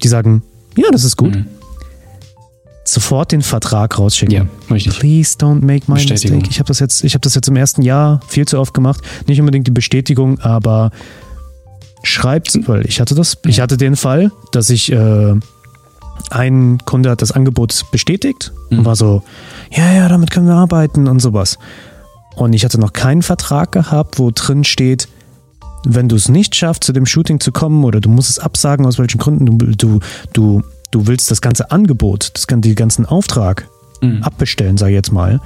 die 0.04 0.10
sagen, 0.10 0.44
ja, 0.76 0.88
das 0.92 1.06
ist 1.06 1.16
gut. 1.16 1.36
Mhm. 1.36 1.46
Sofort 2.84 3.32
den 3.32 3.42
Vertrag 3.42 3.98
rausschicken. 3.98 4.36
Ja, 4.36 4.46
richtig. 4.70 5.00
Please 5.00 5.38
don't 5.38 5.64
make 5.64 5.90
my 5.90 5.94
mistake. 5.94 6.44
Ich 6.50 6.60
habe 6.60 6.68
das 6.68 6.80
jetzt, 6.80 7.06
ich 7.06 7.14
habe 7.14 7.22
das 7.22 7.36
jetzt 7.36 7.48
im 7.48 7.56
ersten 7.56 7.82
Jahr 7.84 8.20
viel 8.28 8.46
zu 8.46 8.60
oft 8.60 8.74
gemacht. 8.74 9.02
Nicht 9.28 9.40
unbedingt 9.40 9.68
die 9.68 9.72
Bestätigung, 9.72 10.40
aber 10.42 10.92
schreibt, 12.04 12.68
weil 12.68 12.86
ich 12.86 13.00
hatte 13.00 13.16
das, 13.16 13.38
ich 13.46 13.60
hatte 13.60 13.78
den 13.78 13.96
Fall, 13.96 14.32
dass 14.52 14.70
ich 14.70 14.92
äh, 14.92 15.36
ein 16.30 16.80
Kunde 16.86 17.10
hat 17.10 17.22
das 17.22 17.32
Angebot 17.32 17.86
bestätigt 17.92 18.52
mhm. 18.70 18.80
und 18.80 18.86
war 18.86 18.96
so, 18.96 19.24
ja, 19.72 19.92
ja, 19.92 20.10
damit 20.10 20.32
können 20.32 20.48
wir 20.48 20.56
arbeiten 20.56 21.08
und 21.08 21.20
sowas. 21.20 21.58
Und 22.36 22.54
ich 22.54 22.64
hatte 22.64 22.80
noch 22.80 22.94
keinen 22.94 23.22
Vertrag 23.22 23.72
gehabt, 23.72 24.20
wo 24.20 24.32
drin 24.34 24.64
steht, 24.64 25.08
wenn 25.84 26.08
du 26.08 26.16
es 26.16 26.30
nicht 26.30 26.56
schaffst, 26.56 26.84
zu 26.84 26.94
dem 26.94 27.06
Shooting 27.06 27.40
zu 27.40 27.52
kommen 27.52 27.84
oder 27.84 28.00
du 28.00 28.10
musst 28.10 28.30
es 28.30 28.40
absagen, 28.40 28.86
aus 28.86 29.00
welchen 29.00 29.18
Gründen, 29.18 29.46
du, 29.46 29.66
du, 29.76 30.00
du, 30.34 30.64
du 30.92 31.08
willst 31.08 31.32
das 31.32 31.42
ganze 31.42 31.72
Angebot, 31.72 32.32
das, 32.34 32.46
den 32.48 32.76
ganzen 32.76 33.06
Auftrag 33.06 33.68
mhm. 34.02 34.24
abbestellen, 34.24 34.78
sag 34.78 34.90
ich 34.90 34.94
jetzt 34.94 35.12
mal, 35.12 35.42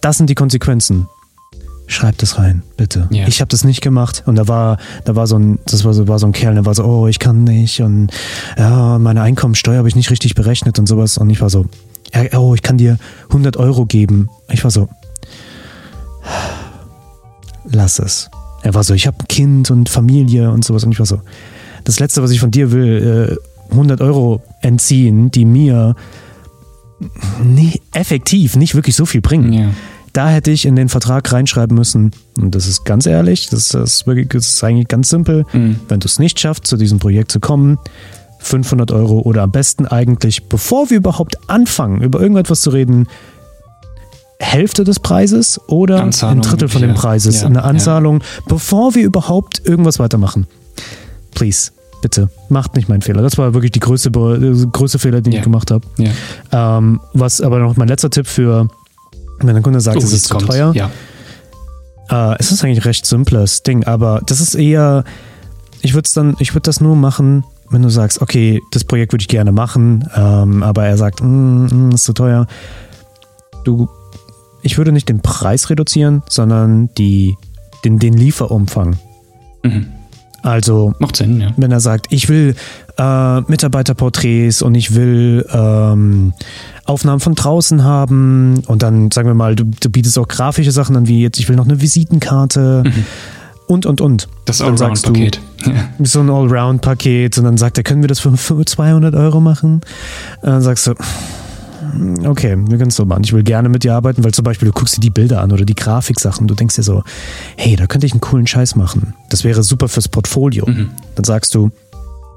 das 0.00 0.18
sind 0.18 0.28
die 0.28 0.34
Konsequenzen 0.34 1.08
schreib 1.86 2.18
das 2.18 2.38
rein, 2.38 2.62
bitte. 2.76 3.08
Yeah. 3.12 3.28
Ich 3.28 3.40
habe 3.40 3.48
das 3.48 3.64
nicht 3.64 3.80
gemacht 3.80 4.22
und 4.26 4.36
da 4.36 4.48
war, 4.48 4.78
da 5.04 5.16
war 5.16 5.26
so 5.26 5.38
ein, 5.38 5.58
das 5.66 5.84
war 5.84 5.92
so, 5.92 6.08
war 6.08 6.18
so 6.18 6.26
ein 6.26 6.32
Kerl, 6.32 6.54
der 6.54 6.64
war 6.64 6.74
so, 6.74 6.84
oh, 6.84 7.06
ich 7.06 7.18
kann 7.18 7.44
nicht 7.44 7.80
und 7.80 8.10
ja, 8.56 8.98
meine 8.98 9.22
Einkommensteuer 9.22 9.78
habe 9.78 9.88
ich 9.88 9.96
nicht 9.96 10.10
richtig 10.10 10.34
berechnet 10.34 10.78
und 10.78 10.86
sowas 10.86 11.18
und 11.18 11.30
ich 11.30 11.40
war 11.40 11.50
so, 11.50 11.66
oh, 12.34 12.54
ich 12.54 12.62
kann 12.62 12.78
dir 12.78 12.98
100 13.28 13.56
Euro 13.56 13.86
geben. 13.86 14.28
Ich 14.50 14.64
war 14.64 14.70
so, 14.70 14.88
lass 17.64 17.98
es. 17.98 18.30
Er 18.62 18.74
war 18.74 18.84
so, 18.84 18.94
ich 18.94 19.06
habe 19.06 19.18
ein 19.20 19.28
Kind 19.28 19.70
und 19.70 19.88
Familie 19.88 20.50
und 20.50 20.64
sowas 20.64 20.84
und 20.84 20.92
ich 20.92 20.98
war 20.98 21.06
so, 21.06 21.20
das 21.84 21.98
Letzte, 21.98 22.22
was 22.22 22.30
ich 22.30 22.40
von 22.40 22.50
dir 22.50 22.70
will, 22.70 23.38
äh, 23.70 23.72
100 23.72 24.00
Euro 24.00 24.42
entziehen, 24.60 25.30
die 25.30 25.44
mir 25.44 25.96
effektiv 27.92 28.54
nicht 28.54 28.74
wirklich 28.74 28.94
so 28.94 29.06
viel 29.06 29.20
bringen. 29.20 29.52
Yeah 29.52 29.70
da 30.12 30.28
hätte 30.28 30.50
ich 30.50 30.66
in 30.66 30.76
den 30.76 30.88
Vertrag 30.88 31.32
reinschreiben 31.32 31.76
müssen, 31.76 32.12
und 32.38 32.54
das 32.54 32.66
ist 32.66 32.84
ganz 32.84 33.06
ehrlich, 33.06 33.48
das 33.48 33.72
ist, 33.74 34.06
wirklich, 34.06 34.28
das 34.28 34.48
ist 34.48 34.64
eigentlich 34.64 34.88
ganz 34.88 35.08
simpel, 35.08 35.44
mhm. 35.52 35.80
wenn 35.88 36.00
du 36.00 36.06
es 36.06 36.18
nicht 36.18 36.38
schaffst, 36.38 36.66
zu 36.66 36.76
diesem 36.76 36.98
Projekt 36.98 37.32
zu 37.32 37.40
kommen, 37.40 37.78
500 38.40 38.90
Euro 38.90 39.20
oder 39.20 39.42
am 39.42 39.52
besten 39.52 39.86
eigentlich, 39.86 40.48
bevor 40.48 40.90
wir 40.90 40.98
überhaupt 40.98 41.38
anfangen, 41.48 42.02
über 42.02 42.20
irgendetwas 42.20 42.60
zu 42.60 42.70
reden, 42.70 43.06
Hälfte 44.38 44.84
des 44.84 44.98
Preises 44.98 45.60
oder 45.68 46.02
Anzahlung, 46.02 46.38
ein 46.38 46.42
Drittel 46.42 46.68
von 46.68 46.82
dem 46.82 46.94
Preises, 46.94 47.42
ja, 47.42 47.46
eine 47.46 47.62
Anzahlung, 47.62 48.20
ja. 48.20 48.26
bevor 48.48 48.94
wir 48.94 49.04
überhaupt 49.04 49.62
irgendwas 49.64 50.00
weitermachen. 50.00 50.46
Please, 51.34 51.70
bitte, 52.02 52.28
macht 52.48 52.74
nicht 52.74 52.88
meinen 52.88 53.02
Fehler. 53.02 53.22
Das 53.22 53.38
war 53.38 53.54
wirklich 53.54 53.70
die 53.70 53.80
größte, 53.80 54.10
größte 54.10 54.98
Fehler, 54.98 55.20
den 55.20 55.32
ja. 55.32 55.38
ich 55.38 55.44
gemacht 55.44 55.70
habe. 55.70 55.86
Ähm, 56.50 57.00
was 57.14 57.40
aber 57.40 57.60
noch 57.60 57.76
mein 57.76 57.88
letzter 57.88 58.10
Tipp 58.10 58.26
für 58.26 58.68
wenn 59.46 59.54
der 59.54 59.62
Kunde 59.62 59.80
sagt, 59.80 59.96
oh, 59.96 60.00
es 60.00 60.12
ist 60.12 60.26
zu 60.26 60.34
kommt. 60.34 60.48
teuer. 60.48 60.72
Ja. 60.74 60.90
Äh, 62.10 62.36
es 62.38 62.52
ist 62.52 62.64
eigentlich 62.64 62.80
ein 62.80 62.84
recht 62.84 63.06
simples 63.06 63.62
Ding, 63.62 63.84
aber 63.84 64.20
das 64.26 64.40
ist 64.40 64.54
eher, 64.54 65.04
ich 65.80 65.94
würde 65.94 66.08
dann, 66.14 66.36
ich 66.38 66.54
würde 66.54 66.62
das 66.62 66.80
nur 66.80 66.96
machen, 66.96 67.44
wenn 67.70 67.82
du 67.82 67.88
sagst, 67.88 68.20
okay, 68.20 68.60
das 68.70 68.84
Projekt 68.84 69.12
würde 69.12 69.22
ich 69.22 69.28
gerne 69.28 69.52
machen, 69.52 70.08
ähm, 70.14 70.62
aber 70.62 70.84
er 70.84 70.96
sagt, 70.98 71.22
mm, 71.22 71.66
mm, 71.66 71.90
ist 71.94 72.04
zu 72.04 72.12
teuer. 72.12 72.46
Du, 73.64 73.88
ich 74.62 74.76
würde 74.78 74.92
nicht 74.92 75.08
den 75.08 75.20
Preis 75.20 75.70
reduzieren, 75.70 76.22
sondern 76.28 76.90
die, 76.98 77.36
den, 77.84 77.98
den 77.98 78.12
Lieferumfang. 78.12 78.96
Mhm. 79.62 79.86
Also, 80.42 80.92
Macht 80.98 81.16
Sinn, 81.16 81.40
ja. 81.40 81.50
wenn 81.56 81.70
er 81.70 81.80
sagt, 81.80 82.06
ich 82.10 82.28
will 82.28 82.56
äh, 82.98 83.40
Mitarbeiterporträts 83.42 84.62
und 84.62 84.74
ich 84.74 84.94
will 84.94 85.46
ähm, 85.52 86.32
Aufnahmen 86.84 87.20
von 87.20 87.34
draußen 87.34 87.84
haben 87.84 88.62
und 88.66 88.82
dann 88.82 89.10
sagen 89.12 89.28
wir 89.28 89.34
mal, 89.34 89.54
du, 89.54 89.64
du, 89.64 89.88
bietest 89.88 90.18
auch 90.18 90.26
grafische 90.26 90.72
Sachen 90.72 90.96
an, 90.96 91.06
wie 91.06 91.22
jetzt, 91.22 91.38
ich 91.38 91.48
will 91.48 91.56
noch 91.56 91.64
eine 91.64 91.80
Visitenkarte 91.80 92.82
mhm. 92.84 93.04
und 93.68 93.86
und 93.86 94.00
und. 94.00 94.28
Das 94.44 94.60
Allround-Paket. 94.60 95.40
So 96.02 96.18
ein 96.18 96.28
Allround-Paket 96.28 97.38
und 97.38 97.44
dann 97.44 97.56
sagt 97.56 97.78
er, 97.78 97.84
können 97.84 98.02
wir 98.02 98.08
das 98.08 98.18
für 98.18 98.64
200 98.64 99.14
Euro 99.14 99.40
machen? 99.40 99.74
Und 100.40 100.48
dann 100.48 100.60
sagst 100.60 100.88
du, 100.88 100.94
okay, 102.24 102.56
wir 102.56 102.78
können 102.78 102.88
es 102.88 102.96
so 102.96 103.04
machen. 103.04 103.22
Ich 103.24 103.32
will 103.32 103.42
gerne 103.42 103.68
mit 103.68 103.84
dir 103.84 103.94
arbeiten, 103.94 104.24
weil 104.24 104.32
zum 104.32 104.44
Beispiel 104.44 104.68
du 104.68 104.72
guckst 104.72 104.96
dir 104.96 105.00
die 105.00 105.10
Bilder 105.10 105.40
an 105.40 105.52
oder 105.52 105.64
die 105.64 105.74
Grafiksachen. 105.74 106.46
Du 106.46 106.54
denkst 106.54 106.76
dir 106.76 106.82
so, 106.82 107.02
hey, 107.56 107.76
da 107.76 107.86
könnte 107.86 108.06
ich 108.06 108.12
einen 108.12 108.20
coolen 108.20 108.46
Scheiß 108.46 108.76
machen. 108.76 109.14
Das 109.30 109.44
wäre 109.44 109.62
super 109.62 109.88
fürs 109.88 110.08
Portfolio. 110.08 110.66
Mhm. 110.66 110.90
Dann 111.14 111.24
sagst 111.24 111.54
du, 111.54 111.70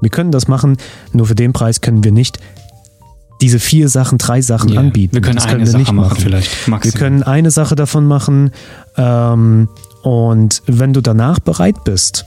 wir 0.00 0.10
können 0.10 0.30
das 0.30 0.48
machen, 0.48 0.76
nur 1.12 1.26
für 1.26 1.34
den 1.34 1.52
Preis 1.52 1.80
können 1.80 2.04
wir 2.04 2.12
nicht 2.12 2.38
diese 3.40 3.58
vier 3.58 3.88
Sachen, 3.88 4.18
drei 4.18 4.40
Sachen 4.40 4.70
yeah. 4.70 4.80
anbieten. 4.80 5.14
Wir 5.14 5.20
können 5.20 5.36
das 5.36 5.44
eine 5.44 5.54
können 5.54 5.66
wir 5.66 5.72
Sache 5.72 5.80
nicht 5.80 5.92
machen, 5.92 6.08
machen. 6.08 6.20
vielleicht. 6.20 6.68
Maximal. 6.68 6.94
Wir 6.94 7.00
können 7.00 7.22
eine 7.22 7.50
Sache 7.50 7.74
davon 7.74 8.06
machen 8.06 8.50
ähm, 8.96 9.68
und 10.02 10.62
wenn 10.66 10.92
du 10.92 11.00
danach 11.00 11.38
bereit 11.40 11.84
bist, 11.84 12.24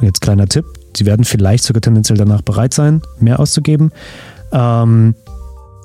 jetzt 0.00 0.20
kleiner 0.20 0.46
Tipp, 0.46 0.64
sie 0.96 1.06
werden 1.06 1.24
vielleicht 1.24 1.64
sogar 1.64 1.80
tendenziell 1.80 2.18
danach 2.18 2.42
bereit 2.42 2.74
sein, 2.74 3.02
mehr 3.20 3.38
auszugeben, 3.38 3.92
ähm, 4.52 5.14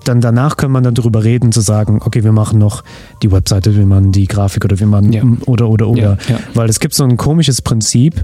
dann 0.04 0.22
danach 0.22 0.58
kann 0.58 0.72
man 0.72 0.84
dann 0.84 0.96
darüber 0.96 1.24
reden, 1.24 1.52
zu 1.52 1.62
sagen, 1.62 2.00
okay, 2.04 2.24
wir 2.24 2.32
machen 2.32 2.60
noch 2.60 2.84
die 3.22 3.32
Webseite, 3.32 3.76
wir 3.76 3.86
machen 3.86 4.12
die 4.12 4.26
Grafik 4.28 4.66
oder 4.66 4.80
wir 4.80 4.88
machen 4.88 5.12
Ja. 5.14 5.24
oder 5.46 5.70
oder 5.70 5.88
oder. 5.88 6.18
Ja, 6.28 6.34
ja. 6.36 6.40
Weil 6.54 6.70
es 6.70 6.80
gibt 6.80 6.94
so 6.94 7.04
ein 7.04 7.18
komisches 7.18 7.62
Prinzip, 7.62 8.24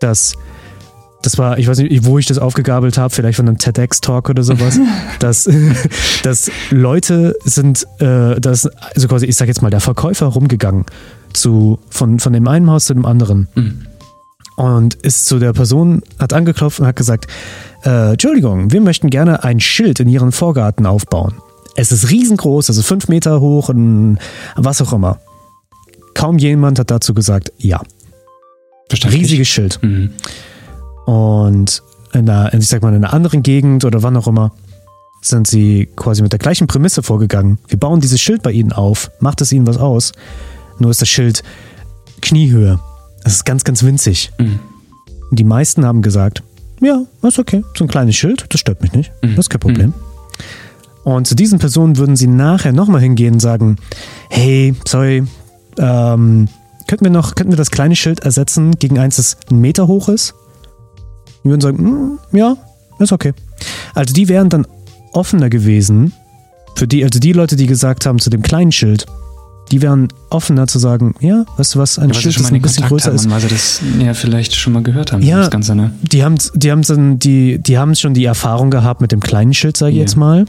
dass 0.00 0.34
das 1.22 1.36
war, 1.36 1.58
ich 1.58 1.68
weiß 1.68 1.76
nicht, 1.80 2.06
wo 2.06 2.16
ich 2.18 2.24
das 2.24 2.38
aufgegabelt 2.38 2.96
habe, 2.96 3.14
vielleicht 3.14 3.36
von 3.36 3.46
einem 3.46 3.58
TEDx-Talk 3.58 4.30
oder 4.30 4.42
sowas, 4.42 4.80
dass, 5.18 5.46
dass 6.22 6.50
Leute 6.70 7.34
sind, 7.44 7.86
äh, 7.98 8.40
dass, 8.40 8.66
also 8.94 9.06
quasi, 9.06 9.26
ich 9.26 9.36
sag 9.36 9.46
jetzt 9.46 9.60
mal, 9.60 9.68
der 9.70 9.80
Verkäufer 9.80 10.24
rumgegangen 10.26 10.86
zu, 11.34 11.78
von, 11.90 12.18
von 12.20 12.32
dem 12.32 12.48
einen 12.48 12.70
Haus 12.70 12.86
zu 12.86 12.94
dem 12.94 13.04
anderen 13.04 13.48
Mhm. 13.54 13.82
und 14.56 14.94
ist 14.94 15.26
zu 15.26 15.38
der 15.38 15.52
Person, 15.52 16.00
hat 16.18 16.32
angeklopft 16.32 16.80
und 16.80 16.86
hat 16.86 16.96
gesagt, 16.96 17.26
äh, 17.84 18.12
Entschuldigung, 18.12 18.72
wir 18.72 18.80
möchten 18.80 19.10
gerne 19.10 19.44
ein 19.44 19.60
Schild 19.60 20.00
in 20.00 20.08
Ihren 20.08 20.32
Vorgarten 20.32 20.86
aufbauen. 20.86 21.34
Es 21.76 21.92
ist 21.92 22.10
riesengroß, 22.10 22.68
also 22.68 22.82
fünf 22.82 23.08
Meter 23.08 23.40
hoch 23.40 23.68
und 23.68 24.18
was 24.56 24.82
auch 24.82 24.92
immer. 24.92 25.18
Kaum 26.14 26.38
jemand 26.38 26.78
hat 26.78 26.90
dazu 26.90 27.14
gesagt, 27.14 27.52
ja. 27.58 27.80
Riesiges 28.92 29.48
Schild. 29.48 29.78
Mhm. 29.82 30.10
Und 31.06 31.82
in 32.12 32.28
einer, 32.28 32.52
ich 32.52 32.66
sag 32.66 32.82
mal, 32.82 32.90
in 32.90 33.04
einer 33.04 33.12
anderen 33.12 33.42
Gegend 33.42 33.84
oder 33.84 34.02
wann 34.02 34.16
auch 34.16 34.26
immer, 34.26 34.52
sind 35.22 35.46
sie 35.46 35.88
quasi 35.96 36.22
mit 36.22 36.32
der 36.32 36.38
gleichen 36.38 36.66
Prämisse 36.66 37.02
vorgegangen. 37.02 37.58
Wir 37.68 37.78
bauen 37.78 38.00
dieses 38.00 38.20
Schild 38.20 38.42
bei 38.42 38.52
ihnen 38.52 38.72
auf, 38.72 39.10
macht 39.20 39.40
es 39.40 39.52
ihnen 39.52 39.66
was 39.66 39.76
aus. 39.76 40.12
Nur 40.78 40.90
ist 40.90 41.00
das 41.00 41.08
Schild 41.08 41.42
Kniehöhe. 42.20 42.80
Es 43.24 43.34
ist 43.34 43.44
ganz, 43.44 43.64
ganz 43.64 43.82
winzig. 43.82 44.32
Mhm. 44.38 44.58
Die 45.30 45.44
meisten 45.44 45.84
haben 45.84 46.02
gesagt, 46.02 46.42
ja, 46.80 47.02
ist 47.22 47.38
okay, 47.38 47.62
so 47.76 47.84
ein 47.84 47.88
kleines 47.88 48.16
Schild, 48.16 48.46
das 48.48 48.60
stört 48.60 48.82
mich 48.82 48.92
nicht, 48.92 49.12
Mhm. 49.22 49.36
das 49.36 49.46
ist 49.46 49.50
kein 49.50 49.60
Problem. 49.60 49.94
Und 51.04 51.26
zu 51.26 51.34
diesen 51.34 51.58
Personen 51.58 51.96
würden 51.96 52.16
sie 52.16 52.26
nachher 52.26 52.72
nochmal 52.72 53.00
hingehen 53.00 53.34
und 53.34 53.40
sagen, 53.40 53.76
hey, 54.28 54.74
sorry, 54.86 55.24
ähm, 55.78 56.48
könnten 56.86 57.04
wir 57.04 57.10
noch, 57.12 57.34
könnten 57.34 57.52
wir 57.52 57.56
das 57.56 57.70
kleine 57.70 57.96
Schild 57.96 58.20
ersetzen 58.20 58.72
gegen 58.78 58.98
eins, 58.98 59.16
das 59.16 59.36
einen 59.50 59.60
Meter 59.60 59.86
hoch 59.86 60.08
ist? 60.08 60.34
Die 61.44 61.48
würden 61.48 61.60
sagen, 61.62 62.18
"Mm, 62.32 62.36
ja, 62.36 62.56
ist 62.98 63.12
okay. 63.12 63.32
Also 63.94 64.12
die 64.12 64.28
wären 64.28 64.50
dann 64.50 64.66
offener 65.12 65.48
gewesen 65.48 66.12
für 66.76 66.86
die, 66.86 67.02
also 67.02 67.18
die 67.18 67.32
Leute, 67.32 67.56
die 67.56 67.66
gesagt 67.66 68.04
haben 68.06 68.18
zu 68.18 68.28
dem 68.28 68.42
kleinen 68.42 68.72
Schild, 68.72 69.06
die 69.70 69.82
wären 69.82 70.08
offener 70.30 70.66
zu 70.66 70.78
sagen, 70.78 71.14
ja, 71.20 71.44
weißt 71.56 71.74
du 71.74 71.78
was, 71.78 71.98
ein 71.98 72.08
Ja, 72.08 72.14
Schild, 72.14 72.38
das 72.38 72.52
ein 72.52 72.60
bisschen 72.60 72.82
Kontakt 72.82 72.88
größer 72.90 73.08
haben, 73.08 73.16
ist. 73.16 73.30
weil 73.30 73.40
sie 73.40 73.48
das 73.48 73.80
ja 74.00 74.14
vielleicht 74.14 74.54
schon 74.54 74.72
mal 74.72 74.82
gehört 74.82 75.12
haben, 75.12 75.22
Ja. 75.22 75.38
das 75.38 75.50
Ganze, 75.50 75.74
ne? 75.74 75.92
Die 76.02 76.24
haben, 76.24 76.36
die 76.54 76.70
haben 76.70 76.82
dann 76.82 77.18
die, 77.18 77.58
die 77.58 77.78
haben 77.78 77.94
schon 77.94 78.14
die 78.14 78.24
Erfahrung 78.24 78.70
gehabt 78.70 79.00
mit 79.00 79.12
dem 79.12 79.20
kleinen 79.20 79.54
Schild, 79.54 79.76
sage 79.76 79.92
ich 79.92 79.96
Ja. 79.98 80.02
jetzt 80.02 80.16
mal. 80.16 80.44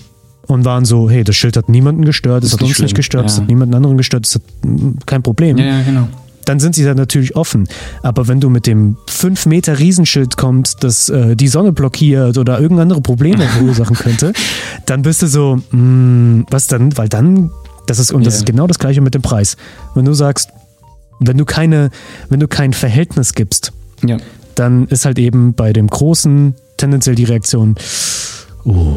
Und 0.48 0.66
waren 0.66 0.86
so, 0.86 1.10
hey, 1.10 1.24
das 1.24 1.36
Schild 1.36 1.56
hat 1.56 1.70
niemanden 1.70 2.04
gestört, 2.04 2.44
es 2.44 2.52
hat 2.54 2.62
nicht 2.62 2.70
uns 2.72 2.80
nicht 2.80 2.90
schlimm, 2.90 2.96
gestört, 2.98 3.26
es 3.28 3.36
ja. 3.38 3.42
hat 3.44 3.48
niemanden 3.48 3.76
anderen 3.76 3.96
gestört, 3.96 4.26
es 4.26 4.36
hat 4.36 4.42
mm, 4.66 4.98
kein 5.06 5.22
Problem. 5.22 5.58
Ja, 5.58 5.66
ja, 5.66 5.82
genau. 5.84 6.08
Dann 6.46 6.60
sind 6.60 6.74
sie 6.74 6.84
dann 6.84 6.98
natürlich 6.98 7.36
offen. 7.36 7.68
Aber 8.02 8.28
wenn 8.28 8.40
du 8.40 8.50
mit 8.50 8.66
dem 8.66 8.98
5 9.08 9.46
Meter 9.46 9.78
Riesenschild 9.78 10.38
kommst, 10.38 10.84
das 10.84 11.08
äh, 11.10 11.36
die 11.36 11.48
Sonne 11.48 11.72
blockiert 11.72 12.40
oder 12.40 12.56
irgendeine 12.56 12.82
andere 12.82 13.02
Probleme 13.02 13.46
verursachen 13.48 13.96
könnte, 13.96 14.34
dann 14.88 15.04
bist 15.04 15.22
du 15.22 15.28
so, 15.28 15.58
mm, 15.72 16.46
was 16.50 16.66
dann? 16.66 16.98
Weil 16.98 17.08
dann, 17.08 17.52
das 17.88 18.00
ist, 18.00 18.12
und 18.12 18.26
das 18.26 18.36
Ja. 18.36 18.40
ist 18.40 18.46
genau 18.46 18.68
das 18.68 18.80
gleiche 18.80 19.02
mit 19.02 19.14
dem 19.14 19.22
Preis. 19.22 19.58
Wenn 19.96 20.06
du 20.06 20.14
sagst, 20.14 20.50
wenn 21.20 21.38
du 21.38 21.46
keine, 21.46 21.90
wenn 22.30 22.40
du 22.40 22.48
kein 22.48 22.74
Verhältnis 22.74 23.34
gibst, 23.34 23.72
Ja. 24.06 24.18
dann 24.56 24.88
ist 24.88 25.06
halt 25.06 25.20
eben 25.20 25.54
bei 25.54 25.74
dem 25.74 25.88
Großen 25.88 26.56
tendenziell 26.78 27.16
die 27.16 27.26
Reaktion, 27.26 27.76
oh, 28.66 28.96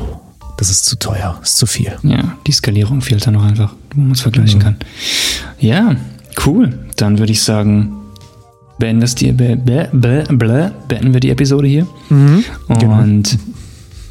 das 0.56 0.70
ist 0.70 0.84
zu 0.86 0.96
teuer, 0.98 1.38
ist 1.42 1.56
zu 1.58 1.66
viel. 1.66 1.92
Ja, 2.02 2.36
die 2.46 2.52
Skalierung 2.52 3.00
fehlt 3.00 3.26
da 3.26 3.30
noch 3.30 3.44
einfach, 3.44 3.74
wo 3.94 4.00
man 4.02 4.12
es 4.12 4.20
vergleichen 4.20 4.60
Genau. 4.60 4.70
kann. 4.72 4.78
Ja, 5.58 5.96
cool. 6.46 6.78
Dann 6.96 7.18
würde 7.18 7.32
ich 7.32 7.42
sagen, 7.42 7.92
beenden, 8.78 9.00
das 9.00 9.14
die, 9.14 9.32
be, 9.32 9.56
be, 9.56 9.88
be, 9.92 10.24
be, 10.30 10.72
beenden 10.88 11.12
wir 11.12 11.20
die 11.20 11.30
Episode 11.30 11.66
hier. 11.66 11.86
Mhm. 12.08 12.44
Genau. 12.68 12.98
Und 12.98 13.38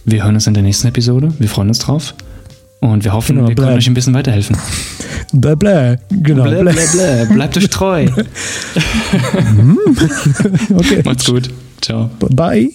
wir 0.05 0.23
hören 0.23 0.35
uns 0.35 0.45
in 0.47 0.53
der 0.53 0.63
nächsten 0.63 0.87
Episode. 0.87 1.33
Wir 1.39 1.47
freuen 1.49 1.69
uns 1.69 1.79
drauf. 1.79 2.13
Und 2.83 3.05
wir 3.05 3.13
hoffen, 3.13 3.37
Genau, 3.37 3.47
wir 3.47 3.55
können 3.55 3.67
bleib. 3.67 3.77
euch 3.77 3.87
ein 3.87 3.93
bisschen 3.93 4.13
weiterhelfen. 4.13 4.57
Bläh, 5.31 5.55
bläh, 5.55 5.95
genau. 6.09 6.43
Blä, 6.43 6.61
Bläh. 6.63 6.73
blä, 6.73 6.81
blä. 6.91 7.25
Bleibt 7.33 7.55
euch 7.57 7.69
treu. 7.69 8.07
Okay. 10.75 11.01
Macht's 11.05 11.25
gut. 11.25 11.49
Ciao. 11.81 12.09
Bye. 12.19 12.69